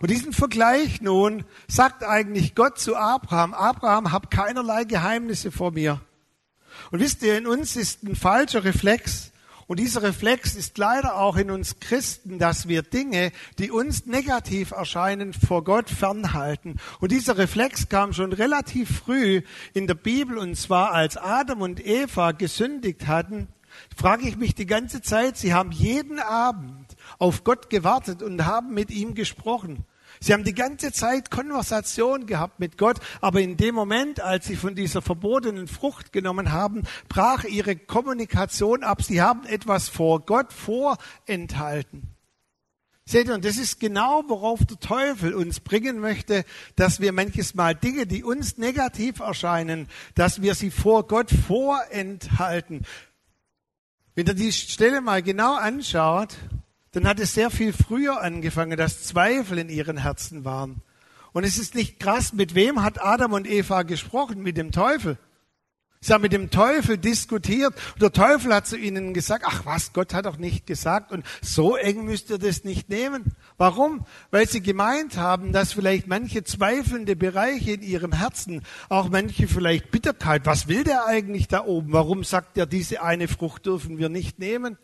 Und 0.00 0.10
diesen 0.10 0.32
Vergleich 0.32 1.00
nun 1.00 1.44
sagt 1.66 2.04
eigentlich 2.04 2.54
Gott 2.54 2.78
zu 2.78 2.94
Abraham, 2.94 3.52
Abraham, 3.52 4.12
hab 4.12 4.30
keinerlei 4.30 4.84
Geheimnisse 4.84 5.50
vor 5.50 5.72
mir. 5.72 6.00
Und 6.92 7.00
wisst 7.00 7.22
ihr, 7.24 7.36
in 7.36 7.48
uns 7.48 7.74
ist 7.74 8.04
ein 8.04 8.14
falscher 8.14 8.62
Reflex, 8.62 9.29
und 9.70 9.78
dieser 9.78 10.02
Reflex 10.02 10.56
ist 10.56 10.78
leider 10.78 11.16
auch 11.16 11.36
in 11.36 11.48
uns 11.48 11.78
Christen, 11.78 12.40
dass 12.40 12.66
wir 12.66 12.82
Dinge, 12.82 13.30
die 13.60 13.70
uns 13.70 14.04
negativ 14.04 14.72
erscheinen, 14.72 15.32
vor 15.32 15.62
Gott 15.62 15.88
fernhalten. 15.88 16.80
Und 16.98 17.12
dieser 17.12 17.38
Reflex 17.38 17.88
kam 17.88 18.12
schon 18.12 18.32
relativ 18.32 18.98
früh 18.98 19.42
in 19.72 19.86
der 19.86 19.94
Bibel, 19.94 20.38
und 20.38 20.56
zwar 20.56 20.90
als 20.90 21.16
Adam 21.16 21.60
und 21.60 21.86
Eva 21.86 22.32
gesündigt 22.32 23.06
hatten, 23.06 23.46
frage 23.96 24.26
ich 24.26 24.36
mich 24.36 24.56
die 24.56 24.66
ganze 24.66 25.02
Zeit, 25.02 25.36
sie 25.36 25.54
haben 25.54 25.70
jeden 25.70 26.18
Abend 26.18 26.96
auf 27.20 27.44
Gott 27.44 27.70
gewartet 27.70 28.24
und 28.24 28.44
haben 28.44 28.74
mit 28.74 28.90
ihm 28.90 29.14
gesprochen. 29.14 29.84
Sie 30.18 30.32
haben 30.32 30.44
die 30.44 30.54
ganze 30.54 30.92
Zeit 30.92 31.30
Konversation 31.30 32.26
gehabt 32.26 32.58
mit 32.58 32.76
Gott, 32.76 32.98
aber 33.20 33.40
in 33.40 33.56
dem 33.56 33.74
Moment, 33.74 34.20
als 34.20 34.46
sie 34.46 34.56
von 34.56 34.74
dieser 34.74 35.02
verbotenen 35.02 35.68
Frucht 35.68 36.12
genommen 36.12 36.52
haben, 36.52 36.82
brach 37.08 37.44
ihre 37.44 37.76
Kommunikation 37.76 38.82
ab. 38.82 39.02
Sie 39.02 39.22
haben 39.22 39.46
etwas 39.46 39.88
vor 39.88 40.20
Gott 40.20 40.52
vorenthalten. 40.52 42.14
Seht 43.10 43.26
ihr, 43.26 43.34
und 43.34 43.44
das 43.44 43.56
ist 43.56 43.80
genau, 43.80 44.22
worauf 44.28 44.64
der 44.64 44.78
Teufel 44.78 45.34
uns 45.34 45.58
bringen 45.58 45.98
möchte, 45.98 46.44
dass 46.76 47.00
wir 47.00 47.12
manches 47.12 47.54
Mal 47.54 47.74
Dinge, 47.74 48.06
die 48.06 48.22
uns 48.22 48.56
negativ 48.56 49.18
erscheinen, 49.18 49.88
dass 50.14 50.42
wir 50.42 50.54
sie 50.54 50.70
vor 50.70 51.08
Gott 51.08 51.28
vorenthalten. 51.30 52.86
Wenn 54.14 54.26
ihr 54.26 54.34
die 54.34 54.52
Stelle 54.52 55.00
mal 55.00 55.22
genau 55.22 55.56
anschaut, 55.56 56.36
dann 56.92 57.06
hat 57.06 57.20
es 57.20 57.34
sehr 57.34 57.50
viel 57.50 57.72
früher 57.72 58.20
angefangen, 58.20 58.76
dass 58.76 59.04
Zweifel 59.04 59.58
in 59.58 59.68
ihren 59.68 59.98
Herzen 59.98 60.44
waren. 60.44 60.82
Und 61.32 61.44
es 61.44 61.58
ist 61.58 61.74
nicht 61.74 62.00
krass, 62.00 62.32
mit 62.32 62.54
wem 62.54 62.82
hat 62.82 63.02
Adam 63.02 63.32
und 63.32 63.48
Eva 63.48 63.82
gesprochen? 63.82 64.42
Mit 64.42 64.56
dem 64.56 64.72
Teufel. 64.72 65.16
Sie 66.02 66.14
haben 66.14 66.22
mit 66.22 66.32
dem 66.32 66.48
Teufel 66.48 66.96
diskutiert 66.96 67.74
und 67.92 68.00
der 68.00 68.10
Teufel 68.10 68.54
hat 68.54 68.66
zu 68.66 68.78
ihnen 68.78 69.12
gesagt, 69.12 69.44
ach 69.46 69.66
was, 69.66 69.92
Gott 69.92 70.14
hat 70.14 70.24
doch 70.24 70.38
nicht 70.38 70.66
gesagt 70.66 71.12
und 71.12 71.26
so 71.42 71.76
eng 71.76 72.06
müsst 72.06 72.30
ihr 72.30 72.38
das 72.38 72.64
nicht 72.64 72.88
nehmen. 72.88 73.36
Warum? 73.58 74.06
Weil 74.30 74.48
sie 74.48 74.62
gemeint 74.62 75.18
haben, 75.18 75.52
dass 75.52 75.74
vielleicht 75.74 76.06
manche 76.06 76.42
zweifelnde 76.42 77.16
Bereiche 77.16 77.72
in 77.72 77.82
ihrem 77.82 78.12
Herzen, 78.12 78.62
auch 78.88 79.10
manche 79.10 79.46
vielleicht 79.46 79.90
Bitterkeit, 79.90 80.46
was 80.46 80.68
will 80.68 80.84
der 80.84 81.04
eigentlich 81.04 81.48
da 81.48 81.66
oben? 81.66 81.92
Warum 81.92 82.24
sagt 82.24 82.56
er, 82.56 82.64
diese 82.64 83.02
eine 83.02 83.28
Frucht 83.28 83.66
dürfen 83.66 83.98
wir 83.98 84.08
nicht 84.08 84.38
nehmen? 84.38 84.78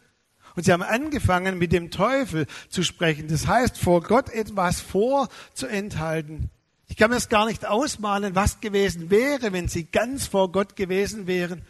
Und 0.57 0.65
sie 0.65 0.73
haben 0.73 0.83
angefangen, 0.83 1.59
mit 1.59 1.73
dem 1.73 1.91
Teufel 1.91 2.47
zu 2.71 2.83
sprechen. 2.83 3.29
Das 3.29 3.47
heißt, 3.47 3.79
vor 3.79 4.03
Gott 4.03 4.31
etwas 4.31 4.81
vorzuenthalten. 4.81 6.51
Ich 6.89 6.97
kann 6.97 7.11
mir 7.11 7.17
das 7.17 7.29
gar 7.29 7.47
nicht 7.47 7.67
ausmalen, 7.67 8.35
was 8.35 8.61
gewesen 8.61 9.11
wäre, 9.11 9.53
wenn 9.53 9.69
sie 9.69 9.85
ganz 9.85 10.27
vor 10.27 10.51
Gott 10.53 10.75
gewesen 10.75 11.27
wären. 11.27 11.63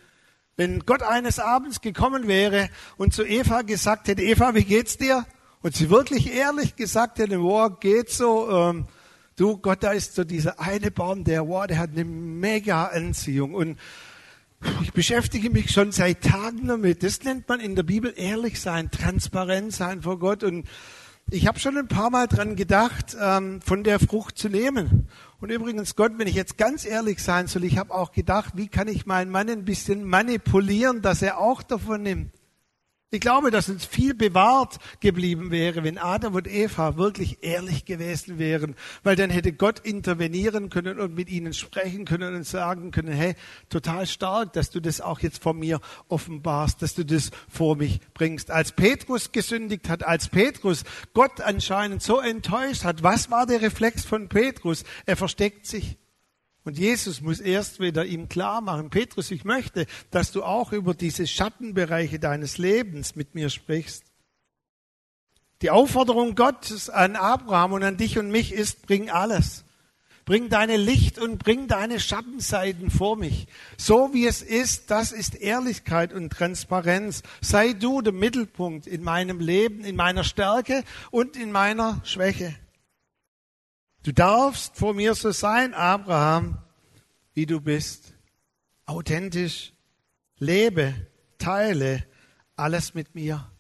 Wenn 0.57 0.81
Gott 0.87 1.03
eines 1.03 1.39
Abends 1.39 1.81
gekommen 1.81 2.29
wäre 2.29 2.71
und 2.97 3.13
zu 3.13 3.25
Eva 3.25 3.63
gesagt 3.63 4.09
hätte, 4.09 4.23
Eva, 4.23 4.55
wie 4.55 4.65
geht's 4.65 4.97
dir? 4.97 5.27
Und 5.63 5.75
sie 5.75 5.91
wirklich 5.91 6.33
ehrlich 6.33 6.77
gesagt 6.77 7.19
hätte, 7.19 7.43
wow, 7.43 7.71
geht's 7.81 8.19
so, 8.19 8.51
ähm, 8.51 8.87
du 9.37 9.59
Gott, 9.59 9.83
da 9.83 9.93
ist 9.93 10.15
so 10.15 10.25
dieser 10.25 10.61
eine 10.61 10.91
Baum, 10.91 11.25
der, 11.25 11.49
wow, 11.49 11.67
der 11.67 11.79
hat 11.79 11.91
eine 11.91 12.05
mega 12.05 12.85
Anziehung 12.85 13.55
und 13.55 13.79
ich 14.83 14.93
beschäftige 14.93 15.51
mich 15.51 15.71
schon 15.71 15.93
seit 15.93 16.23
Tagen 16.23 16.67
damit. 16.67 17.03
Das 17.03 17.23
nennt 17.23 17.49
man 17.49 17.61
in 17.61 17.77
der 17.77 17.83
Bibel 17.83 18.13
ehrlich 18.17 18.61
sein, 18.61 18.91
transparent 18.91 19.73
sein 19.73 20.03
vor 20.03 20.19
Gott. 20.19 20.43
Und 20.43 20.67
ich 21.31 21.47
habe 21.47 21.59
schon 21.59 21.77
ein 21.77 21.89
paar 21.89 22.11
Mal 22.11 22.29
dran 22.29 22.57
gedacht, 22.57 23.17
ähm, 23.21 23.61
von 23.61 23.85
der 23.85 23.99
Frucht 23.99 24.39
zu 24.39 24.49
nehmen. 24.49 25.09
Und 25.41 25.51
übrigens, 25.51 25.97
Gott, 25.97 26.13
wenn 26.17 26.29
ich 26.29 26.35
jetzt 26.35 26.57
ganz 26.57 26.87
ehrlich 26.87 27.23
sein 27.23 27.47
soll, 27.47 27.65
ich 27.65 27.79
habe 27.79 27.93
auch 27.93 28.13
gedacht, 28.13 28.53
wie 28.57 28.69
kann 28.69 28.89
ich 28.89 29.07
meinen 29.07 29.31
Mann 29.31 29.51
ein 29.51 29.65
bisschen 29.65 30.05
manipulieren, 30.05 31.03
dass 31.03 31.23
er 31.23 31.39
auch 31.39 31.63
davon 31.63 32.03
nimmt. 32.03 32.33
Ich 33.17 33.21
glaube, 33.21 33.51
dass 33.51 33.71
uns 33.71 33.87
viel 33.87 34.13
bewahrt 34.13 34.77
geblieben 35.01 35.51
wäre, 35.51 35.83
wenn 35.83 35.97
Adam 35.97 36.35
und 36.35 36.47
Eva 36.47 36.99
wirklich 36.99 37.39
ehrlich 37.43 37.87
gewesen 37.87 38.39
wären, 38.39 38.75
weil 39.05 39.17
dann 39.17 39.31
hätte 39.31 39.55
Gott 39.55 39.79
intervenieren 39.79 40.69
können 40.69 41.01
und 41.01 41.15
mit 41.15 41.31
ihnen 41.31 41.55
sprechen 41.55 42.05
können 42.05 42.35
und 42.35 42.47
sagen 42.47 42.91
können, 42.91 43.15
hey, 43.15 43.35
total 43.71 44.07
stark, 44.07 44.53
dass 44.53 44.69
du 44.69 44.81
das 44.81 45.01
auch 45.01 45.21
jetzt 45.21 45.43
vor 45.43 45.55
mir 45.55 45.81
offenbarst, 46.09 46.83
dass 46.83 46.95
du 46.95 47.07
das 47.07 47.31
vor 47.49 47.77
mich 47.77 48.01
bringst. 48.13 48.51
Als 48.51 48.73
Petrus 48.73 49.33
gesündigt 49.33 49.89
hat, 49.89 50.05
als 50.05 50.29
Petrus 50.29 50.85
Gott 51.15 51.41
anscheinend 51.41 52.03
so 52.03 52.21
enttäuscht 52.21 52.85
hat, 52.85 53.03
was 53.03 53.31
war 53.31 53.47
der 53.47 53.63
Reflex 53.63 54.05
von 54.05 54.29
Petrus? 54.29 54.85
Er 55.07 55.17
versteckt 55.17 55.65
sich. 55.65 55.97
Und 56.67 56.77
Jesus 56.79 57.21
muss 57.21 57.39
erst 57.39 57.79
wieder 57.79 58.05
ihm 58.05 58.29
klar 58.29 58.61
machen, 58.61 58.91
Petrus, 58.91 59.31
ich 59.31 59.45
möchte, 59.45 59.87
dass 60.11 60.33
du 60.33 60.43
auch 60.43 60.73
über 60.73 60.95
diese 60.95 61.29
Schattenbereiche 61.29 62.19
deines 62.19 62.59
Lebens 62.59 63.15
mit 63.15 63.37
mir 63.37 63.51
sprichst. 63.51 64.03
Die 65.63 65.71
Aufforderung 65.71 66.35
Gottes 66.35 66.91
an 66.91 67.15
Abraham 67.15 67.75
und 67.75 67.85
an 67.85 67.97
dich 67.97 68.19
und 68.19 68.33
mich 68.33 68.53
ist, 68.53 68.85
bring 68.85 69.11
alles. 69.11 69.65
Bring 70.25 70.49
deine 70.49 70.77
Licht 70.77 71.21
und 71.21 71.39
bring 71.39 71.69
deine 71.69 72.01
Schattenseiten 72.01 72.91
vor 72.91 73.17
mich. 73.17 73.47
So 73.77 74.13
wie 74.13 74.27
es 74.27 74.43
ist, 74.43 74.91
das 74.91 75.13
ist 75.13 75.37
Ehrlichkeit 75.37 76.13
und 76.13 76.31
Transparenz. 76.31 77.23
Sei 77.41 77.75
du 77.75 78.03
der 78.03 78.13
Mittelpunkt 78.13 78.89
in 78.89 79.05
meinem 79.05 79.39
Leben, 79.39 79.85
in 79.85 79.95
meiner 79.95 80.25
Stärke 80.25 80.83
und 81.13 81.37
in 81.37 81.53
meiner 81.53 82.01
Schwäche. 82.03 82.57
Du 84.07 84.13
darfst 84.13 84.77
vor 84.77 84.95
mir 84.95 85.17
so 85.17 85.33
sein, 85.33 85.75
Abraham, 85.75 86.59
wie 87.35 87.45
du 87.45 87.61
bist. 87.61 88.15
Authentisch. 88.85 89.73
Lebe, 90.39 90.95
teile 91.39 92.07
alles 92.55 92.95
mit 92.95 93.17
mir. 93.17 93.51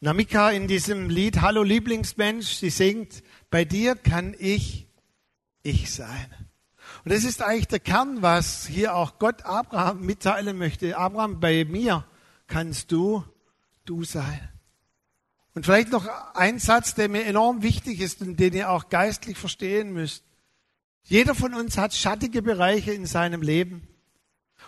Namika 0.00 0.50
in 0.50 0.68
diesem 0.68 1.08
Lied 1.08 1.40
Hallo 1.40 1.62
Lieblingsmensch, 1.62 2.48
sie 2.48 2.68
singt, 2.68 3.22
bei 3.48 3.64
dir 3.64 3.96
kann 3.96 4.36
ich 4.38 4.86
ich 5.62 5.90
sein. 5.90 6.26
Und 7.06 7.14
das 7.14 7.24
ist 7.24 7.40
eigentlich 7.40 7.68
der 7.68 7.80
Kern, 7.80 8.20
was 8.20 8.66
hier 8.66 8.94
auch 8.94 9.18
Gott 9.18 9.46
Abraham 9.46 10.02
mitteilen 10.04 10.58
möchte. 10.58 10.98
Abraham, 10.98 11.40
bei 11.40 11.64
mir 11.64 12.04
kannst 12.46 12.92
du 12.92 13.24
du 13.86 14.04
sein. 14.04 14.49
Und 15.54 15.66
vielleicht 15.66 15.90
noch 15.90 16.06
ein 16.34 16.58
Satz, 16.58 16.94
der 16.94 17.08
mir 17.08 17.24
enorm 17.24 17.62
wichtig 17.62 18.00
ist 18.00 18.20
und 18.20 18.38
den 18.38 18.54
ihr 18.54 18.70
auch 18.70 18.88
geistlich 18.88 19.36
verstehen 19.36 19.92
müsst. 19.92 20.24
Jeder 21.04 21.34
von 21.34 21.54
uns 21.54 21.76
hat 21.76 21.94
schattige 21.94 22.42
Bereiche 22.42 22.92
in 22.92 23.06
seinem 23.06 23.42
Leben. 23.42 23.88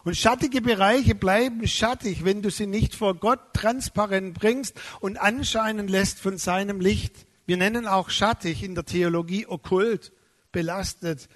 Und 0.04 0.16
schattige 0.16 0.60
Bereiche 0.60 1.14
bleiben 1.14 1.66
schattig, 1.68 2.24
wenn 2.24 2.42
du 2.42 2.50
sie 2.50 2.66
nicht 2.66 2.94
vor 2.94 3.14
Gott 3.14 3.52
transparent 3.52 4.34
bringst 4.34 4.80
und 5.00 5.20
anscheinen 5.20 5.86
lässt 5.86 6.18
von 6.18 6.38
seinem 6.38 6.80
Licht. 6.80 7.26
Wir 7.46 7.56
nennen 7.56 7.86
auch 7.86 8.10
schattig 8.10 8.64
in 8.64 8.74
der 8.74 8.84
Theologie 8.84 9.46
okkult, 9.46 10.12
belastet, 10.50 11.28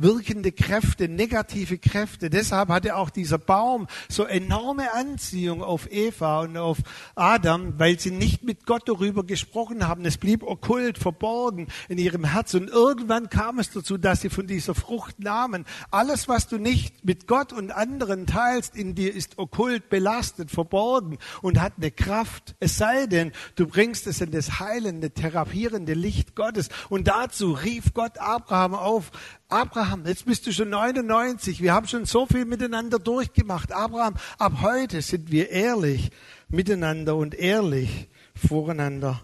wirkende 0.00 0.52
Kräfte, 0.52 1.08
negative 1.08 1.78
Kräfte. 1.78 2.30
Deshalb 2.30 2.68
hatte 2.70 2.96
auch 2.96 3.10
dieser 3.10 3.38
Baum 3.38 3.86
so 4.08 4.24
enorme 4.24 4.92
Anziehung 4.92 5.62
auf 5.62 5.90
Eva 5.90 6.40
und 6.40 6.56
auf 6.56 6.78
Adam, 7.14 7.78
weil 7.78 7.98
sie 8.00 8.10
nicht 8.10 8.42
mit 8.42 8.66
Gott 8.66 8.88
darüber 8.88 9.24
gesprochen 9.24 9.86
haben. 9.86 10.04
Es 10.04 10.18
blieb 10.18 10.42
okkult, 10.42 10.98
verborgen 10.98 11.68
in 11.88 11.98
ihrem 11.98 12.24
Herz. 12.24 12.54
Und 12.54 12.68
irgendwann 12.68 13.28
kam 13.28 13.58
es 13.58 13.70
dazu, 13.70 13.98
dass 13.98 14.22
sie 14.22 14.30
von 14.30 14.46
dieser 14.46 14.74
Frucht 14.74 15.20
nahmen. 15.20 15.66
Alles, 15.90 16.28
was 16.28 16.48
du 16.48 16.58
nicht 16.58 17.04
mit 17.04 17.26
Gott 17.26 17.52
und 17.52 17.70
anderen 17.70 18.26
teilst, 18.26 18.76
in 18.76 18.94
dir 18.94 19.14
ist 19.14 19.38
okkult, 19.38 19.90
belastet, 19.90 20.50
verborgen 20.50 21.18
und 21.42 21.60
hat 21.60 21.74
eine 21.76 21.90
Kraft. 21.90 22.54
Es 22.60 22.76
sei 22.76 23.06
denn, 23.06 23.32
du 23.56 23.66
bringst 23.66 24.06
es 24.06 24.20
in 24.20 24.30
das 24.30 24.60
heilende, 24.60 25.10
therapierende 25.10 25.94
Licht 25.94 26.34
Gottes. 26.34 26.68
Und 26.88 27.08
dazu 27.08 27.52
rief 27.52 27.92
Gott 27.94 28.18
Abraham 28.18 28.74
auf, 28.74 29.10
Abraham, 29.50 29.89
jetzt 30.04 30.26
bist 30.26 30.46
du 30.46 30.52
schon 30.52 30.70
99, 30.70 31.62
wir 31.62 31.72
haben 31.72 31.86
schon 31.86 32.04
so 32.04 32.26
viel 32.26 32.44
miteinander 32.44 32.98
durchgemacht. 32.98 33.72
Abraham, 33.72 34.16
ab 34.38 34.54
heute 34.62 35.02
sind 35.02 35.30
wir 35.30 35.50
ehrlich 35.50 36.10
miteinander 36.48 37.16
und 37.16 37.34
ehrlich 37.34 38.08
voreinander. 38.34 39.22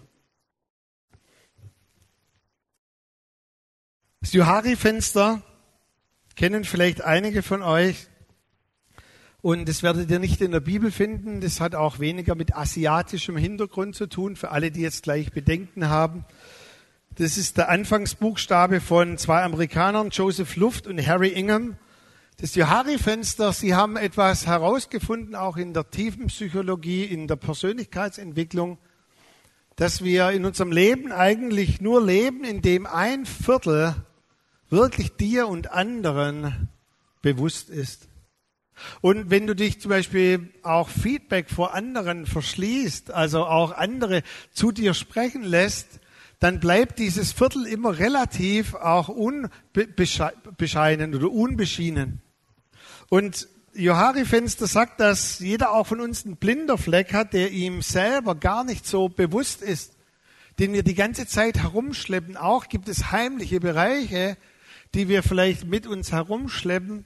Das 4.21 4.33
Johari-Fenster 4.33 5.41
kennen 6.35 6.63
vielleicht 6.63 7.01
einige 7.01 7.43
von 7.43 7.61
euch. 7.61 8.07
Und 9.41 9.69
das 9.69 9.83
werdet 9.83 10.09
ihr 10.09 10.19
nicht 10.19 10.41
in 10.41 10.51
der 10.51 10.59
Bibel 10.59 10.91
finden. 10.91 11.41
Das 11.41 11.61
hat 11.61 11.75
auch 11.75 11.99
weniger 11.99 12.35
mit 12.35 12.55
asiatischem 12.55 13.37
Hintergrund 13.37 13.95
zu 13.95 14.07
tun, 14.07 14.35
für 14.35 14.51
alle, 14.51 14.71
die 14.71 14.81
jetzt 14.81 15.03
gleich 15.03 15.31
Bedenken 15.31 15.87
haben. 15.87 16.25
Das 17.19 17.35
ist 17.35 17.57
der 17.57 17.69
Anfangsbuchstabe 17.69 18.79
von 18.79 19.17
zwei 19.17 19.41
Amerikanern, 19.41 20.11
Joseph 20.11 20.55
Luft 20.55 20.85
und 20.85 21.03
Harry 21.03 21.29
Ingham. 21.29 21.75
Das 22.39 22.53
Johari-Fenster, 22.53 23.53
sie 23.53 23.73
haben 23.73 23.97
etwas 23.97 24.45
herausgefunden, 24.45 25.33
auch 25.33 25.57
in 25.57 25.73
der 25.73 25.89
tiefen 25.89 26.27
Psychologie, 26.27 27.05
in 27.05 27.27
der 27.27 27.35
Persönlichkeitsentwicklung, 27.35 28.77
dass 29.77 30.03
wir 30.03 30.29
in 30.29 30.45
unserem 30.45 30.71
Leben 30.71 31.11
eigentlich 31.11 31.81
nur 31.81 32.05
leben, 32.05 32.43
indem 32.43 32.85
ein 32.85 33.25
Viertel 33.25 33.95
wirklich 34.69 35.15
dir 35.15 35.47
und 35.47 35.71
anderen 35.71 36.69
bewusst 37.23 37.71
ist. 37.71 38.09
Und 39.01 39.31
wenn 39.31 39.47
du 39.47 39.55
dich 39.55 39.81
zum 39.81 39.89
Beispiel 39.89 40.53
auch 40.61 40.87
Feedback 40.87 41.49
vor 41.49 41.73
anderen 41.73 42.27
verschließt, 42.27 43.09
also 43.09 43.43
auch 43.43 43.71
andere 43.71 44.21
zu 44.51 44.71
dir 44.71 44.93
sprechen 44.93 45.41
lässt, 45.41 45.99
dann 46.39 46.59
bleibt 46.59 46.99
dieses 46.99 47.31
Viertel 47.31 47.65
immer 47.65 47.97
relativ 47.97 48.75
auch 48.75 49.09
unbescheiden 49.09 51.15
oder 51.15 51.31
unbeschienen. 51.31 52.21
Und 53.09 53.47
Johari 53.73 54.25
Fenster 54.25 54.67
sagt, 54.67 54.99
dass 54.99 55.39
jeder 55.39 55.71
auch 55.71 55.87
von 55.87 56.01
uns 56.01 56.25
einen 56.25 56.37
blinder 56.37 56.77
Fleck 56.77 57.13
hat, 57.13 57.33
der 57.33 57.51
ihm 57.51 57.81
selber 57.81 58.35
gar 58.35 58.63
nicht 58.63 58.85
so 58.85 59.09
bewusst 59.09 59.61
ist, 59.61 59.93
den 60.59 60.73
wir 60.73 60.83
die 60.83 60.95
ganze 60.95 61.27
Zeit 61.27 61.59
herumschleppen. 61.59 62.37
Auch 62.37 62.69
gibt 62.69 62.89
es 62.89 63.11
heimliche 63.11 63.59
Bereiche, 63.59 64.37
die 64.95 65.07
wir 65.07 65.21
vielleicht 65.21 65.65
mit 65.65 65.85
uns 65.85 66.11
herumschleppen, 66.11 67.05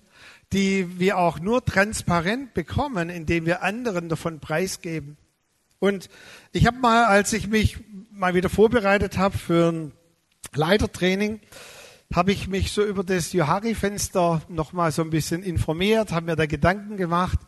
die 0.54 1.00
wir 1.00 1.18
auch 1.18 1.40
nur 1.40 1.64
transparent 1.64 2.54
bekommen, 2.54 3.10
indem 3.10 3.46
wir 3.46 3.64
anderen 3.64 4.10
davon 4.10 4.40
preisgeben. 4.40 5.18
Und 5.80 6.10
ich 6.52 6.68
habe 6.68 6.78
mal, 6.78 7.06
als 7.06 7.34
ich 7.34 7.48
mich 7.48 7.80
mal 8.22 8.36
wieder 8.36 8.50
vorbereitet 8.50 9.18
habe 9.18 9.36
für 9.36 9.72
ein 9.72 9.94
Leitertraining, 10.54 11.40
habe 12.14 12.32
ich 12.32 12.48
mich 12.48 12.72
so 12.72 12.86
über 12.86 13.04
das 13.04 13.34
Johari-Fenster 13.34 14.44
noch 14.48 14.74
mal 14.74 14.92
so 14.92 15.02
ein 15.02 15.10
bisschen 15.10 15.42
informiert, 15.42 16.12
habe 16.12 16.28
mir 16.28 16.36
da 16.36 16.46
Gedanken 16.46 16.98
gemacht. 16.98 17.40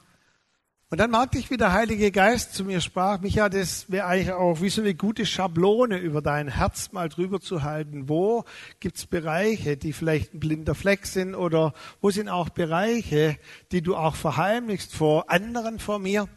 Und 0.90 0.98
dann 0.98 1.12
merkte 1.12 1.38
ich, 1.38 1.52
wie 1.52 1.58
der 1.58 1.74
Heilige 1.74 2.12
Geist 2.12 2.56
zu 2.56 2.66
mir 2.66 2.82
sprach, 2.82 3.22
Micha, 3.22 3.50
das 3.50 3.92
wäre 3.92 4.08
eigentlich 4.08 4.32
auch 4.32 4.62
wie 4.62 4.70
so 4.70 4.82
eine 4.82 4.96
gute 4.96 5.28
Schablone 5.28 6.00
über 6.00 6.24
dein 6.24 6.48
Herz 6.48 6.92
mal 6.92 7.08
drüber 7.08 7.40
zu 7.40 7.62
halten. 7.62 8.10
Wo 8.10 8.44
gibt's 8.80 9.06
Bereiche, 9.06 9.78
die 9.78 9.94
vielleicht 9.94 10.34
ein 10.34 10.40
blinder 10.40 10.74
Fleck 10.74 11.06
sind 11.06 11.36
oder 11.36 11.74
wo 12.02 12.10
sind 12.10 12.30
auch 12.30 12.50
Bereiche, 12.50 13.38
die 13.72 13.84
du 13.84 13.96
auch 13.96 14.16
verheimlichst 14.16 14.96
vor 14.96 15.30
anderen, 15.30 15.78
vor 15.78 16.00
mir? 16.00 16.28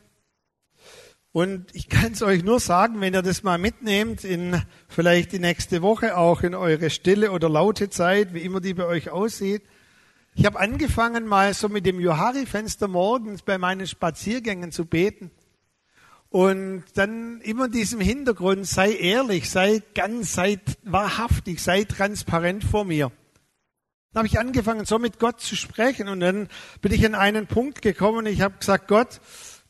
Und 1.36 1.66
ich 1.74 1.90
kann 1.90 2.12
es 2.12 2.22
euch 2.22 2.42
nur 2.44 2.60
sagen, 2.60 3.02
wenn 3.02 3.12
ihr 3.12 3.20
das 3.20 3.42
mal 3.42 3.58
mitnehmt, 3.58 4.24
in 4.24 4.62
vielleicht 4.88 5.32
die 5.32 5.38
nächste 5.38 5.82
Woche 5.82 6.16
auch 6.16 6.42
in 6.42 6.54
eure 6.54 6.88
stille 6.88 7.30
oder 7.30 7.50
laute 7.50 7.90
Zeit, 7.90 8.32
wie 8.32 8.40
immer 8.40 8.62
die 8.62 8.72
bei 8.72 8.86
euch 8.86 9.10
aussieht. 9.10 9.60
Ich 10.34 10.46
habe 10.46 10.58
angefangen 10.58 11.26
mal 11.26 11.52
so 11.52 11.68
mit 11.68 11.84
dem 11.84 12.00
Johari-Fenster 12.00 12.88
morgens 12.88 13.42
bei 13.42 13.58
meinen 13.58 13.86
Spaziergängen 13.86 14.72
zu 14.72 14.86
beten. 14.86 15.30
Und 16.30 16.84
dann 16.94 17.42
immer 17.42 17.66
in 17.66 17.72
diesem 17.72 18.00
Hintergrund, 18.00 18.66
sei 18.66 18.94
ehrlich, 18.94 19.50
sei 19.50 19.82
ganz, 19.94 20.32
sei 20.32 20.58
wahrhaftig, 20.84 21.62
sei 21.62 21.84
transparent 21.84 22.64
vor 22.64 22.86
mir. 22.86 23.12
Dann 24.14 24.20
habe 24.20 24.26
ich 24.26 24.38
angefangen, 24.38 24.86
so 24.86 24.98
mit 24.98 25.18
Gott 25.18 25.42
zu 25.42 25.54
sprechen 25.54 26.08
und 26.08 26.20
dann 26.20 26.48
bin 26.80 26.92
ich 26.92 27.04
an 27.04 27.14
einen 27.14 27.46
Punkt 27.46 27.82
gekommen 27.82 28.20
und 28.20 28.26
ich 28.26 28.40
habe 28.40 28.54
gesagt, 28.58 28.88
Gott, 28.88 29.20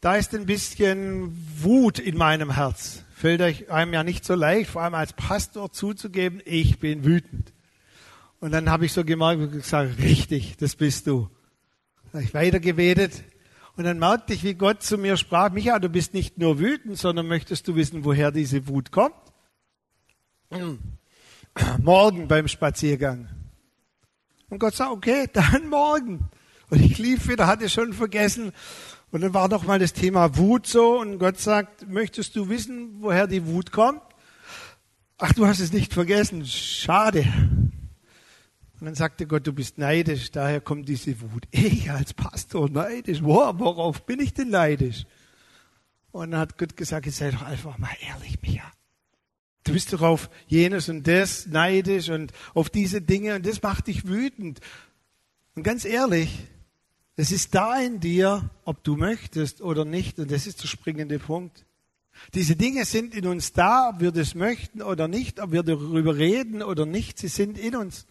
da 0.07 0.14
ist 0.14 0.33
ein 0.37 0.47
bisschen 0.47 1.37
Wut 1.59 1.99
in 1.99 2.16
meinem 2.16 2.55
Herz. 2.55 3.03
Fällt 3.16 3.69
einem 3.69 3.92
ja 3.92 4.05
nicht 4.05 4.25
so 4.25 4.37
leicht, 4.37 4.71
vor 4.71 4.83
allem 4.83 4.95
als 4.95 5.12
Pastor 5.14 5.73
zuzugeben, 5.73 6.40
ich 6.45 6.79
bin 6.79 7.05
wütend. 7.05 7.53
Und 8.38 8.53
dann 8.53 8.71
habe 8.71 8.87
ich 8.87 8.92
so 8.92 9.05
gemerkt 9.05 9.42
und 9.42 9.51
gesagt, 9.51 9.99
richtig, 9.99 10.59
das 10.59 10.77
bist 10.77 11.09
du. 11.09 11.29
Dann 12.05 12.21
habe 12.21 12.23
ich 12.23 12.35
weitergebetet 12.35 13.25
und 13.77 13.83
dann 13.83 13.99
merkte 13.99 14.33
ich, 14.33 14.45
wie 14.45 14.55
Gott 14.55 14.81
zu 14.85 14.97
mir 14.97 15.16
sprach, 15.16 15.51
Micha, 15.51 15.81
du 15.81 15.88
bist 15.88 16.14
nicht 16.14 16.38
nur 16.38 16.61
wütend, 16.61 16.97
sondern 16.97 17.27
möchtest 17.27 17.66
du 17.66 17.75
wissen, 17.75 18.05
woher 18.05 18.31
diese 18.31 18.69
Wut 18.69 18.92
kommt? 18.92 19.16
Morgen 21.83 22.29
beim 22.29 22.47
Spaziergang. 22.47 23.29
Und 24.51 24.61
Gott 24.61 24.77
sagt, 24.77 24.92
okay, 24.92 25.29
dann 25.33 25.69
morgen. 25.69 26.31
Und 26.71 26.81
ich 26.81 26.97
lief 26.99 27.27
wieder, 27.27 27.49
hatte 27.49 27.69
schon 27.69 27.92
vergessen 27.92 28.53
Und 29.11 29.21
dann 29.21 29.35
war 29.35 29.49
doch 29.49 29.64
mal 29.64 29.79
das 29.79 29.92
Thema 29.92 30.37
Wut 30.37 30.66
so 30.66 31.01
und 31.01 31.19
Gott 31.19 31.38
sagt, 31.38 31.88
möchtest 31.88 32.35
du 32.37 32.49
wissen, 32.49 32.97
woher 33.01 33.27
die 33.27 33.47
Wut 33.47 33.71
kommt? 33.71 34.03
Ach, 35.19 35.33
du 35.33 35.47
hast 35.47 35.61
es 35.61 35.73
nicht 35.73 35.95
vergessen. 35.95 36.45
Schade. 36.45 37.25
Und 38.79 38.85
dann 38.85 38.95
sagte 38.95 39.27
Gott, 39.27 39.47
du 39.47 39.53
bist 39.53 39.79
neidisch, 39.79 40.31
daher 40.31 40.61
kommt 40.61 40.88
diese 40.88 41.19
Wut. 41.21 41.47
Ich 41.51 41.90
als 41.90 42.12
Pastor 42.12 42.69
neidisch. 42.69 43.23
Worauf 43.23 44.05
bin 44.05 44.21
ich 44.21 44.35
denn 44.35 44.51
neidisch? 44.51 45.07
Und 46.11 46.33
dann 46.33 46.40
hat 46.40 46.59
Gott 46.59 46.77
gesagt, 46.77 47.11
sei 47.11 47.31
doch 47.31 47.42
einfach 47.42 47.79
mal 47.79 47.97
ehrlich, 48.07 48.42
Micha. 48.42 48.71
Du 49.64 49.73
bist 49.73 49.92
doch 49.92 50.03
auf 50.03 50.31
jenes 50.47 50.88
und 50.88 51.07
das 51.09 51.47
neidisch 51.47 52.11
und 52.11 52.33
auf 52.55 52.71
diese 52.71 53.01
Dinge 53.01 53.37
und 53.37 53.47
das 53.47 53.62
macht 53.62 53.87
dich 53.87 54.07
wütend. 54.07 54.61
Und 55.55 55.62
ganz 55.62 55.85
ehrlich, 55.85 56.47
es 57.16 57.33
ist 57.33 57.55
da 57.55 57.81
in 57.81 57.98
dir, 57.98 58.50
ob 58.64 58.85
du 58.85 58.96
möchtest 58.96 59.62
oder 59.62 59.85
nicht. 59.87 60.18
Und 60.18 60.31
das 60.31 60.46
ist 60.46 60.62
der 60.62 60.68
springende 60.68 61.18
Punkt. 61.18 61.64
Diese 62.35 62.57
Dinge 62.57 62.85
sind 62.85 63.14
in 63.14 63.26
uns 63.26 63.52
da, 63.52 63.90
ob 63.90 64.00
wir 64.00 64.12
das 64.12 64.35
möchten 64.35 64.83
oder 64.83 65.09
nicht, 65.09 65.40
ob 65.40 65.52
wir 65.52 65.62
darüber 65.62 66.16
reden 66.16 66.62
oder 66.62 66.85
nicht. 66.85 67.18
Sie 67.18 67.29
sind 67.29 67.59
in 67.59 67.74
uns. 67.74 68.07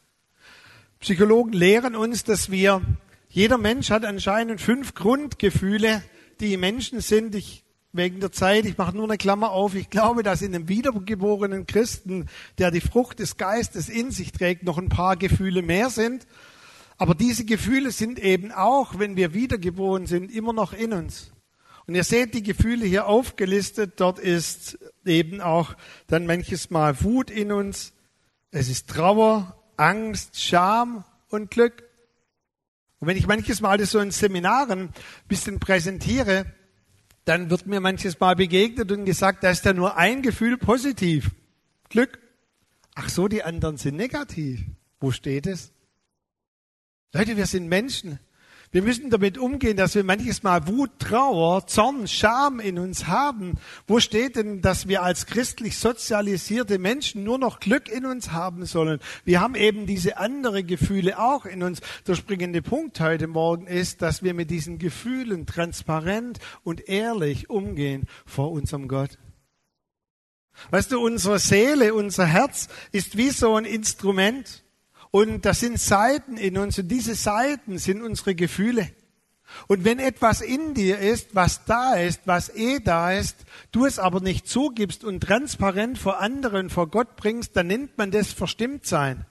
Psychologen 0.99 1.53
lehren 1.53 1.95
uns, 1.95 2.23
dass 2.23 2.49
wir, 2.49 2.81
jeder 3.29 3.57
Mensch 3.57 3.91
hat 3.91 4.05
anscheinend 4.05 4.59
fünf 4.59 4.95
Grundgefühle, 4.95 6.01
die 6.39 6.57
Menschen 6.57 6.99
sind. 6.99 7.35
Ich, 7.35 7.63
wegen 7.93 8.19
der 8.19 8.31
Zeit, 8.31 8.65
ich 8.65 8.77
mache 8.77 8.95
nur 8.95 9.05
eine 9.05 9.17
Klammer 9.17 9.51
auf. 9.51 9.75
Ich 9.75 9.89
glaube, 9.89 10.23
dass 10.23 10.41
in 10.41 10.55
einem 10.55 10.67
wiedergeborenen 10.67 11.67
Christen, 11.67 12.27
der 12.57 12.71
die 12.71 12.81
Frucht 12.81 13.19
des 13.19 13.37
Geistes 13.37 13.87
in 13.87 14.09
sich 14.09 14.31
trägt, 14.31 14.63
noch 14.63 14.79
ein 14.79 14.89
paar 14.89 15.15
Gefühle 15.15 15.61
mehr 15.61 15.89
sind. 15.91 16.25
Aber 16.97 17.13
diese 17.13 17.45
Gefühle 17.45 17.91
sind 17.91 18.19
eben 18.19 18.51
auch, 18.51 18.99
wenn 18.99 19.15
wir 19.15 19.34
wiedergeboren 19.34 20.05
sind, 20.05 20.34
immer 20.34 20.53
noch 20.53 20.73
in 20.73 20.93
uns. 20.93 21.31
Und 21.88 21.95
ihr 21.95 22.03
seht 22.03 22.34
die 22.34 22.43
Gefühle 22.43 22.86
hier 22.86 23.08
aufgelistet. 23.08 23.93
Dort 23.97 24.17
ist 24.17 24.79
eben 25.05 25.41
auch 25.41 25.75
dann 26.08 26.25
manches 26.25 26.69
Mal 26.69 27.01
Wut 27.03 27.29
in 27.29 27.51
uns. 27.51 27.93
Es 28.51 28.69
ist 28.69 28.89
Trauer, 28.89 29.62
Angst, 29.77 30.41
Scham 30.41 31.03
und 31.29 31.51
Glück. 31.51 31.84
Und 32.99 33.10
wenn 33.10 33.17
ich 33.17 33.27
manches 33.27 33.62
Mal 33.62 33.77
das 33.77 33.91
so 33.91 33.99
in 33.99 34.12
Seminaren 34.12 34.89
bisschen 35.27 35.60
präsentiere, 35.60 36.45
dann 37.25 37.49
wird 37.49 37.67
mir 37.67 37.81
manches 37.81 38.19
Mal 38.19 38.36
begegnet 38.36 38.91
und 38.91 39.05
gesagt, 39.05 39.43
da 39.43 39.49
ist 39.49 39.65
ja 39.65 39.73
nur 39.73 39.97
ein 39.97 40.21
Gefühl 40.21 40.58
positiv. 40.58 41.31
Glück. 41.89 42.19
Ach 42.95 43.10
so, 43.10 43.27
die 43.27 43.43
anderen 43.43 43.77
sind 43.77 43.97
negativ. 43.97 44.62
Wo 44.99 45.12
steht 45.12 45.45
es? 45.45 45.74
Leute, 47.17 47.38
wir 47.38 47.45
sind 47.45 47.69
Menschen. 47.69 48.19
Wir 48.73 48.82
müssen 48.82 49.10
damit 49.10 49.38
umgehen, 49.38 49.78
dass 49.78 49.95
wir 49.95 50.04
manches 50.04 50.43
Mal 50.43 50.67
Wut, 50.67 50.99
Trauer, 50.99 51.65
Zorn, 51.65 52.10
Scham 52.10 52.60
in 52.60 52.78
uns 52.78 53.08
haben. 53.08 53.54
Wo 53.88 54.01
steht 54.01 54.36
denn, 54.36 54.60
dass 54.62 54.89
wir 54.89 55.01
als 55.01 55.25
christlich 55.25 55.78
sozialisierte 55.78 56.78
Menschen 56.78 57.23
nur 57.23 57.38
noch 57.38 57.62
Glück 57.62 57.88
in 57.88 58.06
uns 58.06 58.34
haben 58.34 58.65
sollen? 58.65 58.99
Wir 59.23 59.39
haben 59.39 59.56
eben 59.56 59.86
diese 59.86 60.17
andere 60.17 60.65
Gefühle 60.65 61.17
auch 61.17 61.45
in 61.45 61.63
uns. 61.63 61.80
Der 62.06 62.15
springende 62.15 62.62
Punkt 62.62 62.99
heute 62.99 63.28
Morgen 63.28 63.65
ist, 63.65 64.01
dass 64.01 64.21
wir 64.21 64.34
mit 64.34 64.51
diesen 64.51 64.78
Gefühlen 64.78 65.45
transparent 65.45 66.39
und 66.65 66.89
ehrlich 66.89 67.49
umgehen 67.49 68.10
vor 68.25 68.51
unserem 68.51 68.89
Gott. 68.89 69.17
Weißt 70.69 70.91
du, 70.91 70.99
unsere 70.99 71.39
Seele, 71.39 71.93
unser 71.93 72.25
Herz 72.25 72.67
ist 72.91 73.15
wie 73.15 73.30
so 73.30 73.56
ein 73.56 73.63
Instrument. 73.63 74.64
Und 75.15 75.45
das 75.45 75.62
sind 75.62 75.80
Seiten 75.80 76.36
in 76.36 76.58
uns 76.58 76.78
und 76.78 76.89
diese 76.89 77.15
Seiten 77.15 77.78
sind 77.78 78.01
unsere 78.01 78.36
Gefühle. 78.36 78.91
Und 79.67 79.86
wenn 79.86 79.97
etwas 79.97 80.41
in 80.41 80.73
dir 80.73 80.99
ist, 80.99 81.36
was 81.36 81.63
da 81.63 81.93
ist, 81.93 82.23
was 82.25 82.54
eh 82.54 82.82
da 82.82 83.13
ist, 83.13 83.45
du 83.71 83.86
es 83.86 83.97
aber 83.97 84.19
nicht 84.19 84.45
zugibst 84.45 85.06
und 85.06 85.21
transparent 85.21 85.97
vor 85.97 86.19
anderen, 86.19 86.69
vor 86.69 86.89
Gott 86.89 87.15
bringst, 87.15 87.56
dann 87.56 87.67
nennt 87.67 87.97
man 87.97 88.12
das 88.12 88.34
Verstimmtsein. 88.34 89.25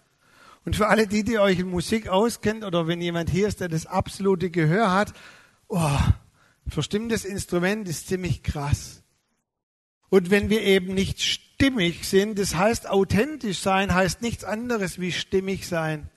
Und 0.65 0.75
für 0.75 0.87
alle 0.87 1.07
die, 1.07 1.23
die 1.23 1.39
euch 1.39 1.59
in 1.59 1.69
Musik 1.69 2.09
auskennt 2.09 2.65
oder 2.65 2.87
wenn 2.87 3.03
jemand 3.03 3.29
hier 3.29 3.47
ist, 3.47 3.61
der 3.61 3.69
das 3.69 3.85
absolute 3.85 4.49
Gehör 4.49 4.91
hat, 4.91 5.13
oh, 5.69 5.99
verstimmtes 6.67 7.27
Instrument 7.27 7.87
ist 7.91 8.09
ziemlich 8.09 8.43
krass. 8.43 9.03
Und 10.09 10.31
wenn 10.31 10.49
wir 10.49 10.63
eben 10.63 10.95
nicht 10.95 11.44
stimmig 11.65 12.05
sind, 12.05 12.39
das 12.39 12.55
heißt 12.55 12.91
authentisch 12.91 13.61
sein, 13.61 13.95
heißt 13.95 14.21
nichts 14.21 14.45
anderes 14.45 15.01
wie 15.01 15.13
stimmig 15.13 15.67
sein. 15.67 16.11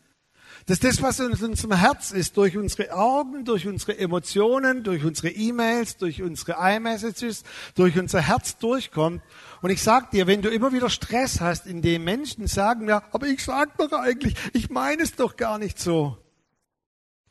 Dass 0.66 0.80
das, 0.80 1.02
was 1.02 1.22
in 1.22 1.32
unserem 1.32 1.78
Herz 1.78 2.12
ist, 2.12 2.36
durch 2.36 2.58
unsere 2.58 2.92
Augen, 2.92 3.46
durch 3.46 3.66
unsere 3.66 3.98
Emotionen, 3.98 4.84
durch 4.84 5.06
unsere 5.06 5.30
E-Mails, 5.30 5.96
durch 5.96 6.22
unsere 6.22 6.58
iMessages, 6.76 7.44
durch 7.76 7.98
unser 7.98 8.20
Herz 8.20 8.58
durchkommt. 8.58 9.22
Und 9.62 9.70
ich 9.70 9.82
sag 9.82 10.12
dir, 10.12 10.28
wenn 10.28 10.42
du 10.42 10.50
immer 10.50 10.74
wieder 10.74 10.90
Stress 10.90 11.40
hast, 11.40 11.66
in 11.66 11.82
dem 11.82 12.04
Menschen 12.04 12.48
sagen, 12.48 12.90
ja, 12.90 13.04
aber 13.14 13.28
ich 13.28 13.42
sag 13.46 13.78
doch 13.78 13.94
eigentlich, 13.94 14.36
ich 14.52 14.70
meine 14.70 15.04
es 15.04 15.16
doch 15.16 15.38
gar 15.38 15.58
nicht 15.58 15.80
so. 15.80 16.18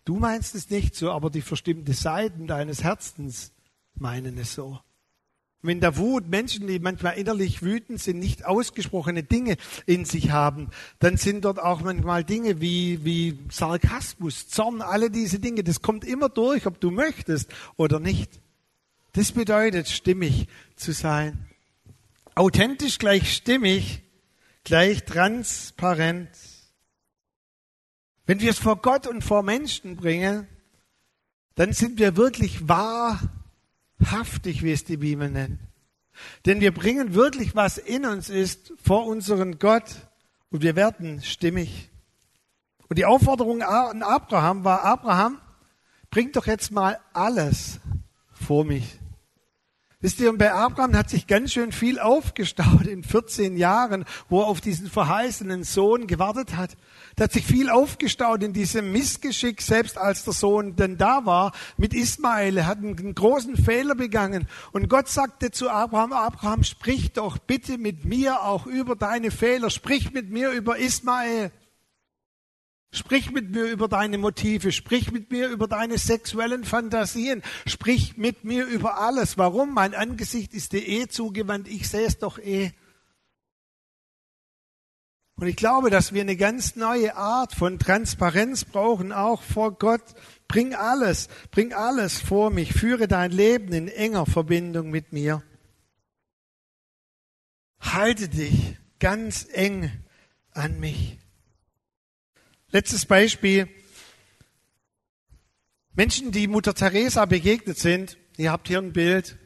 Du 0.07 0.16
meinst 0.16 0.55
es 0.55 0.70
nicht 0.70 0.94
so, 0.94 1.11
aber 1.11 1.29
die 1.29 1.42
verstimmte 1.42 1.92
Seiten 1.92 2.46
deines 2.46 2.83
Herzens 2.83 3.52
meinen 3.94 4.38
es 4.38 4.55
so. 4.55 4.81
Wenn 5.62 5.80
der 5.80 5.96
Wut 5.96 6.28
Menschen, 6.28 6.66
die 6.66 6.78
manchmal 6.78 7.16
innerlich 7.18 7.62
wütend 7.62 8.00
sind, 8.00 8.18
nicht 8.18 8.44
ausgesprochene 8.44 9.22
Dinge 9.22 9.56
in 9.86 10.04
sich 10.04 10.30
haben, 10.30 10.70
dann 10.98 11.16
sind 11.16 11.44
dort 11.44 11.58
auch 11.58 11.80
manchmal 11.80 12.24
Dinge 12.24 12.60
wie, 12.60 13.04
wie 13.04 13.38
Sarkasmus, 13.50 14.48
Zorn, 14.48 14.82
alle 14.82 15.10
diese 15.10 15.40
Dinge. 15.40 15.64
Das 15.64 15.82
kommt 15.82 16.04
immer 16.04 16.28
durch, 16.28 16.66
ob 16.66 16.80
du 16.80 16.90
möchtest 16.90 17.50
oder 17.76 17.98
nicht. 17.98 18.40
Das 19.12 19.32
bedeutet, 19.32 19.88
stimmig 19.88 20.46
zu 20.76 20.92
sein. 20.92 21.46
Authentisch 22.34 22.98
gleich 22.98 23.34
stimmig, 23.34 24.02
gleich 24.62 25.04
transparent. 25.04 26.28
Wenn 28.26 28.40
wir 28.40 28.50
es 28.50 28.58
vor 28.58 28.76
Gott 28.82 29.06
und 29.06 29.22
vor 29.22 29.42
Menschen 29.42 29.96
bringen, 29.96 30.46
dann 31.54 31.72
sind 31.72 31.98
wir 31.98 32.16
wirklich 32.16 32.68
wahr 32.68 33.20
haftig, 34.04 34.62
wie 34.62 34.72
es 34.72 34.85
die 34.85 34.96
Bibel 34.96 35.30
nennt. 35.30 35.59
Denn 36.44 36.61
wir 36.61 36.72
bringen 36.72 37.14
wirklich, 37.14 37.54
was 37.54 37.78
in 37.78 38.06
uns 38.06 38.30
ist, 38.30 38.72
vor 38.82 39.06
unseren 39.06 39.59
Gott 39.59 39.85
und 40.50 40.62
wir 40.62 40.76
werden 40.76 41.22
stimmig. 41.22 41.90
Und 42.88 42.98
die 42.98 43.04
Aufforderung 43.04 43.62
an 43.62 44.02
Abraham 44.02 44.64
war, 44.64 44.85
Abraham, 44.85 45.40
bring 46.11 46.32
doch 46.32 46.46
jetzt 46.46 46.70
mal 46.70 46.98
alles 47.12 47.80
vor 48.32 48.64
mich. 48.64 48.98
Wisst 50.06 50.20
ihr, 50.20 50.30
und 50.30 50.38
bei 50.38 50.52
Abraham 50.52 50.96
hat 50.96 51.10
sich 51.10 51.26
ganz 51.26 51.52
schön 51.52 51.72
viel 51.72 51.98
aufgestaut 51.98 52.86
in 52.86 53.02
14 53.02 53.56
Jahren, 53.56 54.04
wo 54.28 54.40
er 54.40 54.46
auf 54.46 54.60
diesen 54.60 54.88
verheißenen 54.88 55.64
Sohn 55.64 56.06
gewartet 56.06 56.54
hat. 56.54 56.76
Da 57.16 57.24
hat 57.24 57.32
sich 57.32 57.44
viel 57.44 57.68
aufgestaut 57.68 58.44
in 58.44 58.52
diesem 58.52 58.92
Missgeschick, 58.92 59.60
selbst 59.60 59.98
als 59.98 60.22
der 60.22 60.32
Sohn 60.32 60.76
denn 60.76 60.96
da 60.96 61.26
war, 61.26 61.50
mit 61.76 61.92
Ismael. 61.92 62.56
Er 62.56 62.66
hat 62.68 62.78
einen 62.78 63.16
großen 63.16 63.56
Fehler 63.56 63.96
begangen. 63.96 64.46
Und 64.70 64.88
Gott 64.88 65.08
sagte 65.08 65.50
zu 65.50 65.70
Abraham, 65.70 66.12
Abraham, 66.12 66.62
sprich 66.62 67.12
doch 67.12 67.38
bitte 67.38 67.76
mit 67.76 68.04
mir 68.04 68.44
auch 68.44 68.66
über 68.66 68.94
deine 68.94 69.32
Fehler. 69.32 69.70
Sprich 69.70 70.12
mit 70.12 70.30
mir 70.30 70.50
über 70.50 70.78
Ismael. 70.78 71.50
Sprich 72.96 73.30
mit 73.30 73.50
mir 73.50 73.66
über 73.66 73.88
deine 73.88 74.16
Motive, 74.16 74.72
sprich 74.72 75.12
mit 75.12 75.30
mir 75.30 75.48
über 75.48 75.68
deine 75.68 75.98
sexuellen 75.98 76.64
Fantasien, 76.64 77.42
sprich 77.66 78.16
mit 78.16 78.44
mir 78.44 78.64
über 78.64 78.98
alles. 78.98 79.37
Warum? 79.37 79.74
Mein 79.74 79.94
Angesicht 79.94 80.54
ist 80.54 80.72
dir 80.72 80.88
eh 80.88 81.06
zugewandt, 81.06 81.68
ich 81.68 81.90
sehe 81.90 82.06
es 82.06 82.18
doch 82.18 82.38
eh. 82.38 82.72
Und 85.35 85.46
ich 85.46 85.56
glaube, 85.56 85.90
dass 85.90 86.14
wir 86.14 86.22
eine 86.22 86.37
ganz 86.37 86.76
neue 86.76 87.14
Art 87.16 87.54
von 87.54 87.78
Transparenz 87.78 88.64
brauchen, 88.64 89.12
auch 89.12 89.42
vor 89.42 89.72
Gott. 89.72 90.14
Bring 90.48 90.74
alles, 90.74 91.28
bring 91.50 91.74
alles 91.74 92.18
vor 92.18 92.48
mich, 92.48 92.72
führe 92.72 93.09
dein 93.09 93.30
Leben 93.30 93.74
in 93.74 93.88
enger 93.88 94.24
Verbindung 94.24 94.88
mit 94.88 95.12
mir. 95.12 95.42
Halte 97.78 98.30
dich 98.30 98.78
ganz 98.98 99.46
eng 99.52 99.92
an 100.52 100.80
mich. 100.80 101.18
Letztes 102.76 103.06
Beispiel. 103.06 103.70
Menschen, 105.94 106.30
die 106.30 106.46
Mutter 106.46 106.74
Teresa 106.74 107.24
begegnet 107.24 107.78
sind, 107.78 108.18
ihr 108.36 108.52
habt 108.52 108.68
hier 108.68 108.76
ein 108.76 108.92
Bild, 108.92 109.38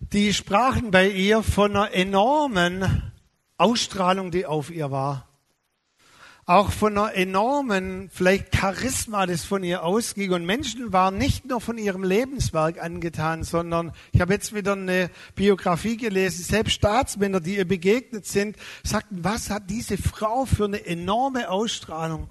die 0.00 0.34
sprachen 0.34 0.90
bei 0.90 1.08
ihr 1.10 1.44
von 1.44 1.76
einer 1.76 1.94
enormen 1.94 3.12
Ausstrahlung, 3.56 4.32
die 4.32 4.46
auf 4.46 4.72
ihr 4.72 4.90
war. 4.90 5.27
Auch 6.48 6.72
von 6.72 6.96
einer 6.96 7.14
enormen, 7.14 8.08
vielleicht 8.10 8.56
Charisma, 8.56 9.26
das 9.26 9.44
von 9.44 9.62
ihr 9.62 9.84
ausging. 9.84 10.32
Und 10.32 10.46
Menschen 10.46 10.92
waren 10.92 11.18
nicht 11.18 11.44
nur 11.44 11.60
von 11.60 11.78
ihrem 11.78 12.02
Lebenswerk 12.02 12.82
angetan, 12.82 13.44
sondern 13.44 13.92
ich 14.12 14.20
habe 14.20 14.32
jetzt 14.32 14.54
wieder 14.54 14.72
eine 14.72 15.10
Biografie 15.34 15.96
gelesen. 15.96 16.42
Selbst 16.42 16.72
Staatsmänner, 16.72 17.40
die 17.40 17.56
ihr 17.56 17.68
begegnet 17.68 18.26
sind, 18.26 18.56
sagten, 18.82 19.22
was 19.22 19.50
hat 19.50 19.70
diese 19.70 19.98
Frau 19.98 20.46
für 20.46 20.64
eine 20.64 20.84
enorme 20.86 21.50
Ausstrahlung? 21.50 22.28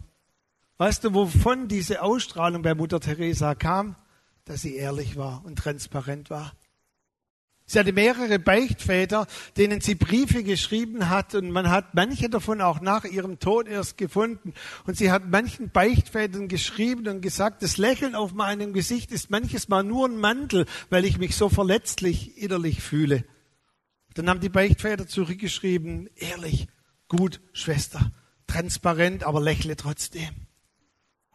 Weißt 0.78 1.04
du, 1.04 1.14
wovon 1.14 1.68
diese 1.68 2.02
Ausstrahlung 2.02 2.64
bei 2.64 2.76
Mutter 2.76 3.00
Teresa 3.00 3.56
kam? 3.56 3.96
dass 4.48 4.62
sie 4.62 4.76
ehrlich 4.76 5.18
war 5.18 5.44
und 5.46 5.58
transparent 5.58 6.30
war. 6.30 6.54
Sie 7.70 7.78
hatte 7.78 7.92
mehrere 7.92 8.40
Beichtväter, 8.40 9.28
denen 9.58 9.82
sie 9.82 9.96
Briefe 9.96 10.42
geschrieben 10.42 11.10
hat 11.10 11.36
und 11.36 11.52
man 11.52 11.70
hat 11.70 11.96
manche 11.96 12.30
davon 12.30 12.62
auch 12.62 12.80
nach 12.80 13.04
ihrem 13.04 13.40
Tod 13.40 13.68
erst 13.68 13.98
gefunden. 13.98 14.54
Und 14.86 14.96
sie 14.96 15.12
hat 15.12 15.28
manchen 15.28 15.70
Beichtvätern 15.70 16.48
geschrieben 16.48 17.10
und 17.10 17.20
gesagt, 17.20 17.62
das 17.64 17.78
Lächeln 17.78 18.16
auf 18.16 18.34
meinem 18.34 18.72
Gesicht 18.72 19.12
ist 19.12 19.30
manches 19.30 19.68
Mal 19.68 19.84
nur 19.84 20.08
ein 20.08 20.18
Mantel, 20.18 20.66
weil 20.90 21.04
ich 21.04 21.18
mich 21.18 21.36
so 21.36 21.50
verletzlich 21.50 22.42
innerlich 22.42 22.82
fühle. 22.82 23.26
Dann 24.14 24.30
haben 24.30 24.40
die 24.40 24.48
Beichtväter 24.48 25.06
zurückgeschrieben, 25.06 26.10
ehrlich, 26.16 26.70
gut, 27.10 27.42
Schwester, 27.52 28.14
transparent, 28.48 29.26
aber 29.26 29.42
lächle 29.42 29.76
trotzdem. 29.76 30.47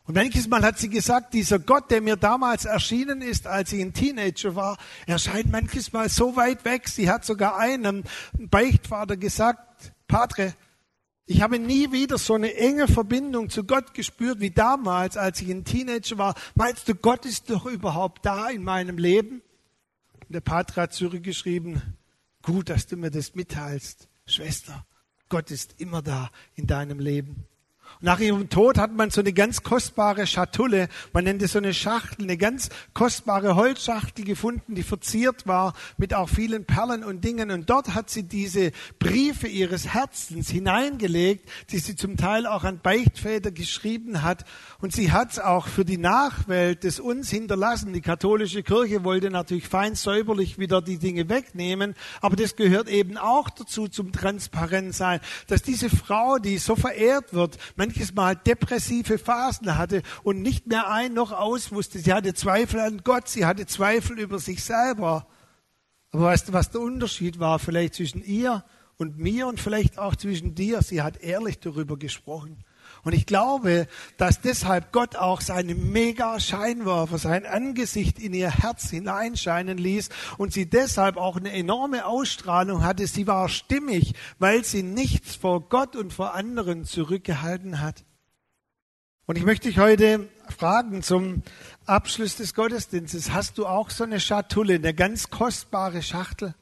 Und 0.05 0.17
manches 0.17 0.49
Mal 0.49 0.63
hat 0.63 0.79
sie 0.79 0.89
gesagt, 0.89 1.33
dieser 1.33 1.61
Gott, 1.61 1.91
der 1.91 2.01
mir 2.01 2.17
damals 2.17 2.65
erschienen 2.65 3.23
ist, 3.23 3.47
als 3.47 3.73
ich 3.73 3.81
ein 3.81 3.93
Teenager 3.93 4.57
war, 4.57 4.79
erscheint 5.07 5.51
manches 5.51 5.93
Mal 5.93 6.09
so 6.09 6.35
weit 6.35 6.65
weg. 6.65 6.89
Sie 6.89 7.09
hat 7.09 7.25
sogar 7.25 7.57
einem 7.57 8.03
Beichtvater 8.33 9.17
gesagt, 9.17 9.93
Padre, 10.09 10.55
ich 11.25 11.41
habe 11.41 11.61
nie 11.61 11.93
wieder 11.93 12.19
so 12.19 12.35
eine 12.35 12.55
enge 12.55 12.89
Verbindung 12.89 13.49
zu 13.49 13.63
Gott 13.63 13.95
gespürt 13.95 14.41
wie 14.41 14.51
damals, 14.51 15.17
als 15.17 15.41
ich 15.41 15.51
ein 15.51 15.65
Teenager 15.65 16.19
war. 16.19 16.35
Meinst 16.57 16.89
du, 16.89 16.97
Gott 16.97 17.25
ist 17.25 17.49
doch 17.49 17.65
überhaupt 17.67 18.27
da 18.27 18.49
in 18.49 18.65
meinem 18.65 18.99
Leben? 18.99 19.41
Und 20.27 20.35
der 20.35 20.41
Padre 20.41 20.83
hat 20.83 20.93
zurückgeschrieben, 20.93 21.97
gut, 22.43 22.71
dass 22.71 22.89
du 22.89 22.97
mir 22.97 23.13
das 23.13 23.37
mitteilst, 23.37 24.09
Schwester. 24.27 24.85
Gott 25.29 25.53
ist 25.53 25.81
immer 25.81 26.03
da 26.03 26.31
in 26.57 26.67
deinem 26.67 26.99
Leben. 26.99 27.47
Nach 28.05 28.19
ihrem 28.19 28.49
Tod 28.49 28.79
hat 28.79 28.93
man 28.93 29.11
so 29.11 29.21
eine 29.21 29.33
ganz 29.33 29.63
kostbare 29.63 30.27
Schatulle, 30.27 30.89
man 31.13 31.23
nennt 31.23 31.41
es 31.41 31.53
so 31.53 31.59
eine 31.59 31.73
Schachtel, 31.73 32.25
eine 32.25 32.37
ganz 32.37 32.69
kostbare 32.95 33.55
Holzschachtel 33.55 34.25
gefunden, 34.25 34.75
die 34.75 34.83
verziert 34.83 35.47
war 35.47 35.73
mit 35.99 36.13
auch 36.13 36.29
vielen 36.29 36.65
Perlen 36.65 37.05
und 37.05 37.23
Dingen. 37.23 37.53
Und 37.53 37.71
dort 37.71 37.95
hat 37.95 38.11
sie 38.11 38.25
diese 38.25 38.73
Briefe 38.99 39.47
ihres 39.47 39.95
Herzens 39.95 40.51
hineingelegt, 40.51 41.49
die 41.71 41.79
sie 41.79 41.95
zum 41.95 42.17
Teil 42.17 42.49
auch 42.49 42.65
an 42.65 42.81
Beichtväter 42.83 43.53
geschrieben 43.53 44.25
hat. 44.25 44.45
Und 44.81 44.93
sie 44.93 45.13
hat 45.13 45.31
es 45.31 45.39
auch 45.39 45.69
für 45.69 45.85
die 45.85 45.99
Nachwelt 45.99 46.83
des 46.83 46.99
uns 46.99 47.31
hinterlassen. 47.31 47.93
Die 47.93 48.01
katholische 48.01 48.65
Kirche 48.65 49.05
wollte 49.05 49.31
natürlich 49.31 49.69
fein 49.69 49.95
säuberlich 49.95 50.59
wieder 50.59 50.83
die 50.83 50.99
Dinge 50.99 51.29
wegnehmen, 51.29 51.95
aber 52.21 52.35
das 52.35 52.57
gehört 52.57 52.89
eben 52.89 53.17
auch 53.17 53.49
dazu 53.49 53.87
zum 53.87 54.11
Transparentsein, 54.11 55.21
dass 55.47 55.63
diese 55.63 55.89
Frau, 55.89 56.39
die 56.39 56.59
so 56.59 56.75
verehrt 56.75 57.33
wird, 57.33 57.59
manches 57.93 58.15
Mal 58.15 58.37
depressive 58.37 59.19
Phasen 59.19 59.77
hatte 59.77 60.03
und 60.23 60.41
nicht 60.41 60.67
mehr 60.67 60.89
ein 60.91 61.13
noch 61.13 61.33
aus 61.33 61.73
wusste. 61.73 61.99
Sie 61.99 62.13
hatte 62.13 62.33
Zweifel 62.33 62.81
an 62.81 63.03
Gott, 63.05 63.29
sie 63.29 63.45
hatte 63.45 63.67
Zweifel 63.67 64.19
über 64.19 64.39
sich 64.39 64.65
selber. 64.65 65.27
Aber 66.11 66.25
weißt 66.25 66.49
du, 66.49 66.53
was 66.55 66.71
der 66.71 66.81
Unterschied 66.81 67.39
war 67.39 67.59
vielleicht 67.59 67.95
zwischen 67.95 68.23
ihr 68.23 68.65
und 68.97 69.19
mir 69.19 69.47
und 69.47 69.61
vielleicht 69.61 69.99
auch 69.99 70.17
zwischen 70.17 70.55
dir? 70.55 70.81
Sie 70.81 71.03
hat 71.03 71.19
ehrlich 71.19 71.59
darüber 71.61 71.99
gesprochen. 71.99 72.65
Und 73.05 73.15
ich 73.15 73.27
glaube, 73.27 73.89
dass 74.17 74.41
deshalb 74.41 74.93
Gott 74.93 75.17
auch 75.17 75.41
seine 75.41 75.75
mega 75.75 76.39
Scheinwerfer, 76.39 77.19
sein 77.19 77.47
Angesicht 77.47 78.21
in 78.21 78.33
ihr 78.33 78.51
Herz 78.51 78.91
hineinscheinen 78.91 79.77
ließ 79.77 80.09
und 80.39 80.53
sie 80.53 80.67
deshalb 80.67 81.17
auch 81.17 81.37
eine 81.37 81.53
enorme 81.53 82.07
Ausstrahlung 82.07 82.85
hatte. 82.85 83.07
Sie 83.09 83.27
war 83.27 83.49
stimmig, 83.49 84.15
weil 84.39 84.65
sie 84.65 84.85
nichts 84.85 85.35
vor 85.35 85.69
Gott 85.69 85.97
und 85.97 86.13
vor 86.13 86.35
anderen 86.35 86.85
zurückgehalten 86.85 87.81
hat. 87.81 88.05
Und 89.27 89.37
ich 89.37 89.45
möchte 89.45 89.69
dich 89.69 89.79
heute 89.79 90.29
fragen 90.49 91.03
zum 91.03 91.43
Abschluss 91.87 92.37
des 92.37 92.55
Gottesdienstes. 92.55 93.33
Hast 93.33 93.59
du 93.59 93.67
auch 93.67 93.91
so 93.91 94.05
eine 94.05 94.21
Schatulle, 94.21 94.75
eine 94.75 94.95
ganz 94.95 95.31
kostbare 95.31 96.03
Schachtel? 96.03 96.55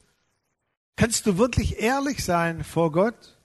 Kannst 0.97 1.27
du 1.27 1.37
wirklich 1.37 1.81
ehrlich 1.81 2.25
sein 2.25 2.65
vor 2.65 2.93
Gott? 2.93 3.40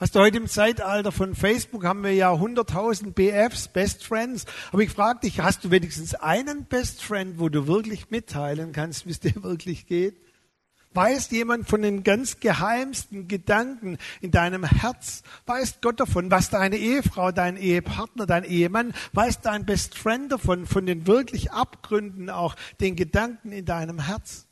Hast 0.00 0.14
du 0.14 0.20
heute 0.20 0.36
im 0.36 0.46
Zeitalter 0.46 1.10
von 1.10 1.34
Facebook 1.34 1.84
haben 1.84 2.04
wir 2.04 2.14
ja 2.14 2.32
100.000 2.32 3.14
BFs, 3.14 3.66
Best 3.66 4.04
Friends. 4.04 4.46
Aber 4.70 4.80
ich 4.82 4.90
frage 4.90 5.18
dich, 5.24 5.40
hast 5.40 5.64
du 5.64 5.72
wenigstens 5.72 6.14
einen 6.14 6.66
Best 6.66 7.02
Friend, 7.02 7.40
wo 7.40 7.48
du 7.48 7.66
wirklich 7.66 8.08
mitteilen 8.08 8.70
kannst, 8.70 9.06
wie 9.06 9.10
es 9.10 9.18
dir 9.20 9.42
wirklich 9.42 9.88
geht? 9.88 10.14
Weiß 10.94 11.32
jemand 11.32 11.68
von 11.68 11.82
den 11.82 12.04
ganz 12.04 12.38
geheimsten 12.38 13.26
Gedanken 13.26 13.98
in 14.20 14.30
deinem 14.30 14.62
Herz? 14.62 15.24
Weiß 15.46 15.78
Gott 15.80 15.98
davon? 15.98 16.30
Was 16.30 16.48
deine 16.48 16.76
Ehefrau, 16.76 17.32
dein 17.32 17.56
Ehepartner, 17.56 18.26
dein 18.26 18.44
Ehemann? 18.44 18.94
Weiß 19.14 19.40
dein 19.40 19.66
Best 19.66 19.98
Friend 19.98 20.30
davon? 20.30 20.66
Von 20.66 20.86
den 20.86 21.08
wirklich 21.08 21.50
Abgründen 21.50 22.30
auch, 22.30 22.54
den 22.80 22.94
Gedanken 22.94 23.50
in 23.50 23.64
deinem 23.64 24.06
Herz? 24.06 24.47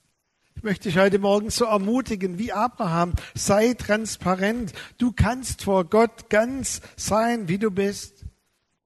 Ich 0.66 0.68
möchte 0.68 0.88
dich 0.88 0.98
heute 0.98 1.20
Morgen 1.20 1.50
so 1.50 1.66
ermutigen 1.66 2.40
wie 2.40 2.52
Abraham. 2.52 3.12
Sei 3.36 3.74
transparent. 3.74 4.72
Du 4.98 5.12
kannst 5.12 5.62
vor 5.62 5.84
Gott 5.84 6.28
ganz 6.28 6.80
sein, 6.96 7.46
wie 7.46 7.58
du 7.58 7.70
bist. 7.70 8.24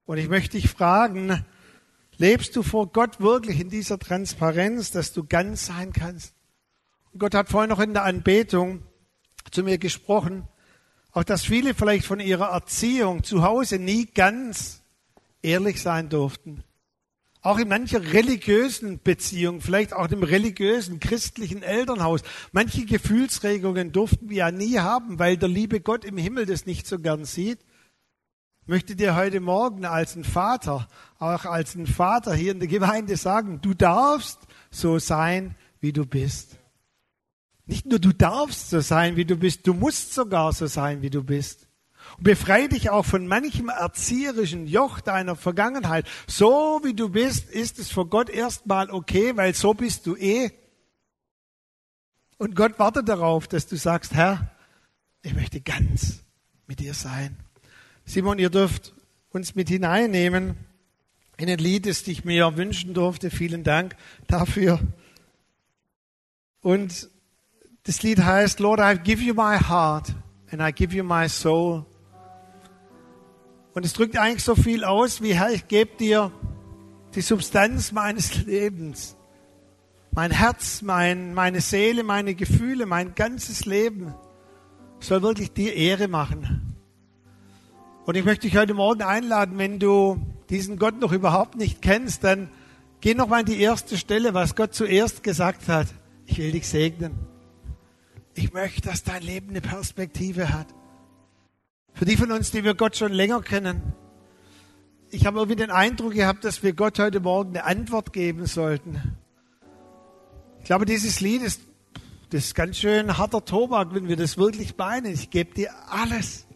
Und 0.05 0.19
ich 0.19 0.29
möchte 0.29 0.59
dich 0.59 0.69
fragen, 0.69 1.43
lebst 2.19 2.55
du 2.55 2.63
vor 2.63 2.89
Gott 2.89 3.21
wirklich 3.21 3.61
in 3.61 3.71
dieser 3.71 3.99
Transparenz, 3.99 4.91
dass 4.91 5.15
du 5.15 5.25
ganz 5.25 5.65
sein 5.65 5.95
kannst? 5.95 6.35
Und 7.15 7.21
Gott 7.21 7.35
hat 7.35 7.49
vorhin 7.49 7.71
noch 7.71 7.81
in 7.81 7.95
der 7.95 8.05
Anbetung 8.05 8.83
zu 9.51 9.63
mir 9.63 9.79
gesprochen, 9.79 10.47
auch 11.13 11.25
dass 11.25 11.47
viele 11.47 11.73
vielleicht 11.73 12.05
von 12.05 12.21
ihrer 12.21 12.51
Erziehung 12.51 13.25
zu 13.25 13.43
Hause 13.43 13.79
nie 13.79 14.05
ganz 14.05 14.83
ehrlich 15.41 15.81
sein 15.81 16.11
durften. 16.11 16.63
Auch 17.43 17.59
in 17.59 17.69
mancher 17.69 18.13
religiösen 18.13 19.01
Beziehung, 19.03 19.63
vielleicht 19.63 19.95
auch 19.95 20.11
im 20.11 20.23
religiösen 20.23 21.01
christlichen 21.01 21.63
Elternhaus. 21.63 22.21
Manche 22.53 22.85
Gefühlsregungen 22.85 23.93
durften 23.93 24.29
wir 24.29 24.37
ja 24.37 24.51
nie 24.51 24.79
haben, 24.79 25.19
weil 25.19 25.39
der 25.39 25.49
liebe 25.49 25.81
Gott 25.81 26.05
im 26.05 26.19
Himmel 26.19 26.45
das 26.45 26.67
nicht 26.67 26.87
so 26.87 26.99
gern 26.99 27.25
sieht. 27.25 27.61
Möchte 28.67 28.95
dir 28.95 29.17
heute 29.17 29.41
Morgen 29.41 29.87
als 29.87 30.17
ein 30.17 30.25
Vater, 30.25 30.87
auch 31.19 31.47
als 31.47 31.75
ein 31.75 31.87
Vater 31.87 32.35
hier 32.35 32.53
in 32.53 32.61
der 32.61 32.69
Gemeinde 32.69 33.17
sagen, 33.17 33.61
du 33.63 33.73
darfst 33.73 34.41
so 34.71 34.99
sein, 34.99 35.57
wie 35.81 35.95
du 35.95 36.05
bist. 36.05 36.59
Nicht 37.65 37.87
nur 37.87 37.99
du 37.99 38.13
darfst 38.13 38.69
so 38.69 38.81
sein, 38.81 39.17
wie 39.17 39.25
du 39.25 39.37
bist, 39.37 39.67
du 39.67 39.73
musst 39.73 40.13
sogar 40.13 40.53
so 40.53 40.67
sein, 40.67 41.01
wie 41.01 41.11
du 41.11 41.25
bist. 41.25 41.70
Befreie 42.21 42.69
dich 42.69 42.91
auch 42.91 43.05
von 43.05 43.27
manchem 43.27 43.69
erzieherischen 43.69 44.67
Joch 44.67 45.01
deiner 45.01 45.37
Vergangenheit. 45.37 46.07
So 46.27 46.81
wie 46.85 46.95
du 46.95 47.09
bist, 47.09 47.51
ist 47.51 47.79
es 47.79 47.91
vor 47.91 48.09
Gott 48.09 48.29
erstmal 48.29 48.91
okay, 48.91 49.37
weil 49.37 49.55
so 49.55 49.75
bist 49.75 50.07
du 50.07 50.17
eh. 50.17 50.51
Und 52.37 52.55
Gott 52.57 52.79
wartet 52.79 53.09
darauf, 53.09 53.49
dass 53.49 53.67
du 53.67 53.77
sagst, 53.77 54.15
Herr, 54.15 54.51
ich 55.23 55.35
möchte 55.35 55.61
ganz 55.61 56.21
mit 56.67 56.81
dir 56.81 56.95
sein. 56.95 57.37
Simon, 58.05 58.39
ihr 58.39 58.51
dürft 58.51 58.95
uns 59.31 59.55
mit 59.55 59.69
hineinnehmen 59.69 60.57
in 61.37 61.49
ein 61.49 61.59
Lied, 61.59 61.87
das 61.87 62.07
ich 62.07 62.25
mir 62.25 62.57
wünschen 62.57 62.93
durfte. 62.95 63.31
Vielen 63.31 63.65
Dank 63.65 63.97
dafür. 64.27 64.81
Und 66.61 67.09
das 67.85 68.03
Lied 68.03 68.19
heißt, 68.19 68.61
Lord, 68.61 68.81
I 68.81 68.99
give 69.03 69.23
you 69.23 69.33
my 69.33 69.59
heart 69.59 70.15
and 70.51 70.61
I 70.61 70.73
give 70.73 70.95
you 70.95 71.03
my 71.03 71.29
soul. 71.29 71.87
Und 73.73 73.85
es 73.85 73.93
drückt 73.93 74.17
eigentlich 74.17 74.45
so 74.45 74.55
viel 74.55 74.85
aus, 74.85 75.23
wie 75.23 75.35
Herr, 75.35 75.51
ich 75.51 75.69
gebe 75.69 75.97
dir 75.97 76.33
die 77.15 77.21
Substanz 77.21 77.93
meines 77.93 78.45
Lebens. 78.45 79.17
Mein 80.13 80.33
Herz, 80.33 80.83
mein, 80.83 81.35
meine 81.35 81.61
Seele, 81.61 82.03
meine 82.03 82.35
Gefühle, 82.35 82.87
mein 82.87 83.15
ganzes 83.15 83.65
Leben 83.65 84.15
soll 84.99 85.23
wirklich 85.23 85.53
dir 85.53 85.75
Ehre 85.75 86.09
machen. 86.09 86.77
Und 88.07 88.17
ich 88.17 88.25
möchte 88.25 88.49
dich 88.49 88.57
heute 88.57 88.75
Morgen 88.75 89.03
einladen, 89.03 89.57
wenn 89.57 89.79
du 89.79 90.21
diesen 90.51 90.79
Gott 90.79 90.99
noch 90.99 91.13
überhaupt 91.13 91.55
nicht 91.55 91.81
kennst, 91.81 92.25
dann 92.25 92.51
geh 93.01 93.15
noch 93.15 93.29
mal 93.29 93.41
an 93.41 93.47
die 93.47 93.61
erste 93.61 93.97
Stelle, 93.97 94.35
was 94.35 94.57
Gott 94.57 94.75
zuerst 94.75 95.23
gesagt 95.23 95.69
hat. 95.69 95.87
Ich 96.27 96.39
will 96.39 96.51
dich 96.51 96.67
segnen. 96.67 97.15
Ich 98.35 98.53
möchte, 98.53 98.83
dass 98.83 99.05
dein 99.05 99.23
Leben 99.23 99.51
eine 99.51 99.61
Perspektive 99.61 100.53
hat. 100.53 100.67
Für 102.01 102.07
die 102.07 102.17
von 102.17 102.33
uns, 102.33 102.51
die 102.51 102.65
wir 102.65 102.73
Gott 102.73 102.97
schon 102.97 103.13
länger 103.13 103.43
kennen, 103.43 103.93
ich 105.11 105.27
habe 105.27 105.39
irgendwie 105.39 105.57
den 105.57 105.71
Eindruck 105.71 106.15
gehabt, 106.15 106.45
dass 106.45 106.63
wir 106.63 106.73
Gott 106.73 106.99
heute 106.99 107.21
Morgen 107.21 107.51
eine 107.51 107.67
Antwort 107.67 108.15
geben 108.15 108.47
sollten. 108.47 109.19
Ich 110.61 110.65
glaube, 110.65 110.87
dieses 110.87 111.21
Lied 111.21 111.43
ist, 111.43 111.61
das 112.31 112.45
ist 112.47 112.55
ganz 112.55 112.79
schön 112.79 113.19
harter 113.19 113.45
Tobak, 113.45 113.93
wenn 113.93 114.09
wir 114.09 114.17
das 114.17 114.39
wirklich 114.39 114.79
meinen. 114.79 115.13
Ich 115.13 115.29
gebe 115.29 115.53
dir 115.53 115.73
alles. 115.91 116.47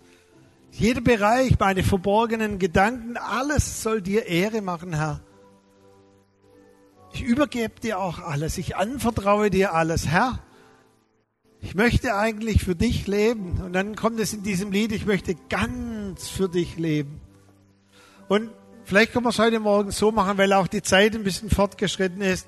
Jeder 0.70 1.02
Bereich, 1.02 1.58
meine 1.58 1.82
verborgenen 1.82 2.58
Gedanken, 2.58 3.18
alles 3.18 3.82
soll 3.82 4.00
dir 4.00 4.24
Ehre 4.24 4.62
machen, 4.62 4.94
Herr. 4.94 5.20
Ich 7.12 7.22
übergebe 7.22 7.80
dir 7.80 7.98
auch 7.98 8.18
alles. 8.18 8.56
Ich 8.56 8.76
anvertraue 8.76 9.50
dir 9.50 9.74
alles, 9.74 10.06
Herr 10.06 10.43
ich 11.64 11.74
möchte 11.74 12.14
eigentlich 12.14 12.62
für 12.62 12.74
dich 12.74 13.06
leben. 13.06 13.62
Und 13.62 13.72
dann 13.72 13.96
kommt 13.96 14.20
es 14.20 14.34
in 14.34 14.42
diesem 14.42 14.70
Lied, 14.70 14.92
ich 14.92 15.06
möchte 15.06 15.34
ganz 15.48 16.28
für 16.28 16.46
dich 16.46 16.76
leben. 16.76 17.22
Und 18.28 18.50
vielleicht 18.84 19.12
können 19.12 19.24
wir 19.24 19.30
es 19.30 19.38
heute 19.38 19.60
Morgen 19.60 19.90
so 19.90 20.12
machen, 20.12 20.36
weil 20.36 20.52
auch 20.52 20.66
die 20.66 20.82
Zeit 20.82 21.14
ein 21.14 21.24
bisschen 21.24 21.48
fortgeschritten 21.48 22.20
ist, 22.20 22.46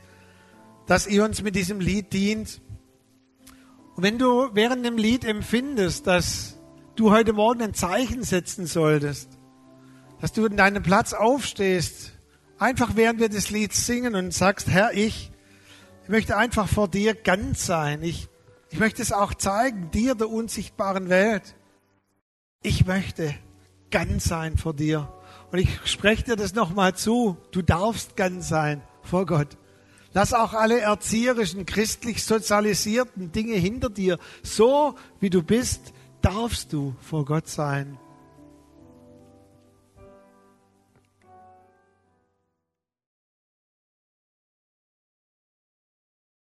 dass 0.87 1.07
ihr 1.07 1.25
uns 1.25 1.43
mit 1.43 1.57
diesem 1.57 1.81
Lied 1.81 2.13
dient. 2.13 2.61
Und 3.95 4.03
wenn 4.03 4.19
du 4.19 4.51
während 4.53 4.85
dem 4.85 4.99
Lied 4.99 5.25
empfindest, 5.25 6.07
dass 6.07 6.59
du 6.95 7.11
heute 7.11 7.33
Morgen 7.33 7.63
ein 7.63 7.75
Zeichen 7.75 8.23
setzen 8.23 8.67
solltest, 8.67 9.31
dass 10.21 10.35
du 10.35 10.45
in 10.45 10.59
deinem 10.59 10.83
Platz 10.83 11.15
aufstehst, 11.15 12.13
einfach 12.59 12.97
während 12.97 13.19
wir 13.19 13.31
das 13.31 13.49
Lied 13.49 13.73
singen 13.73 14.15
und 14.15 14.35
sagst, 14.35 14.69
Herr, 14.69 14.93
ich, 14.93 15.31
ich 16.03 16.11
möchte 16.11 16.37
einfach 16.37 16.69
vor 16.69 16.87
dir 16.87 17.15
ganz 17.15 17.65
sein. 17.65 18.03
Ich, 18.03 18.29
ich 18.71 18.79
möchte 18.79 19.03
es 19.03 19.13
auch 19.13 19.35
zeigen, 19.35 19.91
dir 19.91 20.15
der 20.15 20.29
unsichtbaren 20.29 21.09
Welt. 21.09 21.55
Ich 22.63 22.87
möchte 22.87 23.35
ganz 23.91 24.25
sein 24.25 24.59
vor 24.59 24.75
dir. 24.75 25.13
Und 25.53 25.59
ich 25.59 25.69
spreche 25.85 26.25
dir 26.25 26.37
das 26.37 26.55
nochmal 26.55 26.95
zu. 26.95 27.37
Du 27.53 27.63
darfst 27.63 28.17
ganz 28.17 28.49
sein 28.49 28.83
vor 29.03 29.27
Gott. 29.27 29.57
Lass 30.13 30.33
auch 30.33 30.55
alle 30.55 30.81
erzieherischen, 30.81 31.67
christlich 31.67 32.25
sozialisierten 32.25 33.33
Dinge 33.33 33.55
hinter 33.55 33.91
dir. 33.91 34.19
So 34.43 34.95
wie 35.21 35.31
du 35.31 35.43
bist, 35.43 35.93
darfst 36.23 36.73
du 36.73 36.97
vor 37.01 37.25
Gott 37.25 37.49
sein. 37.49 37.99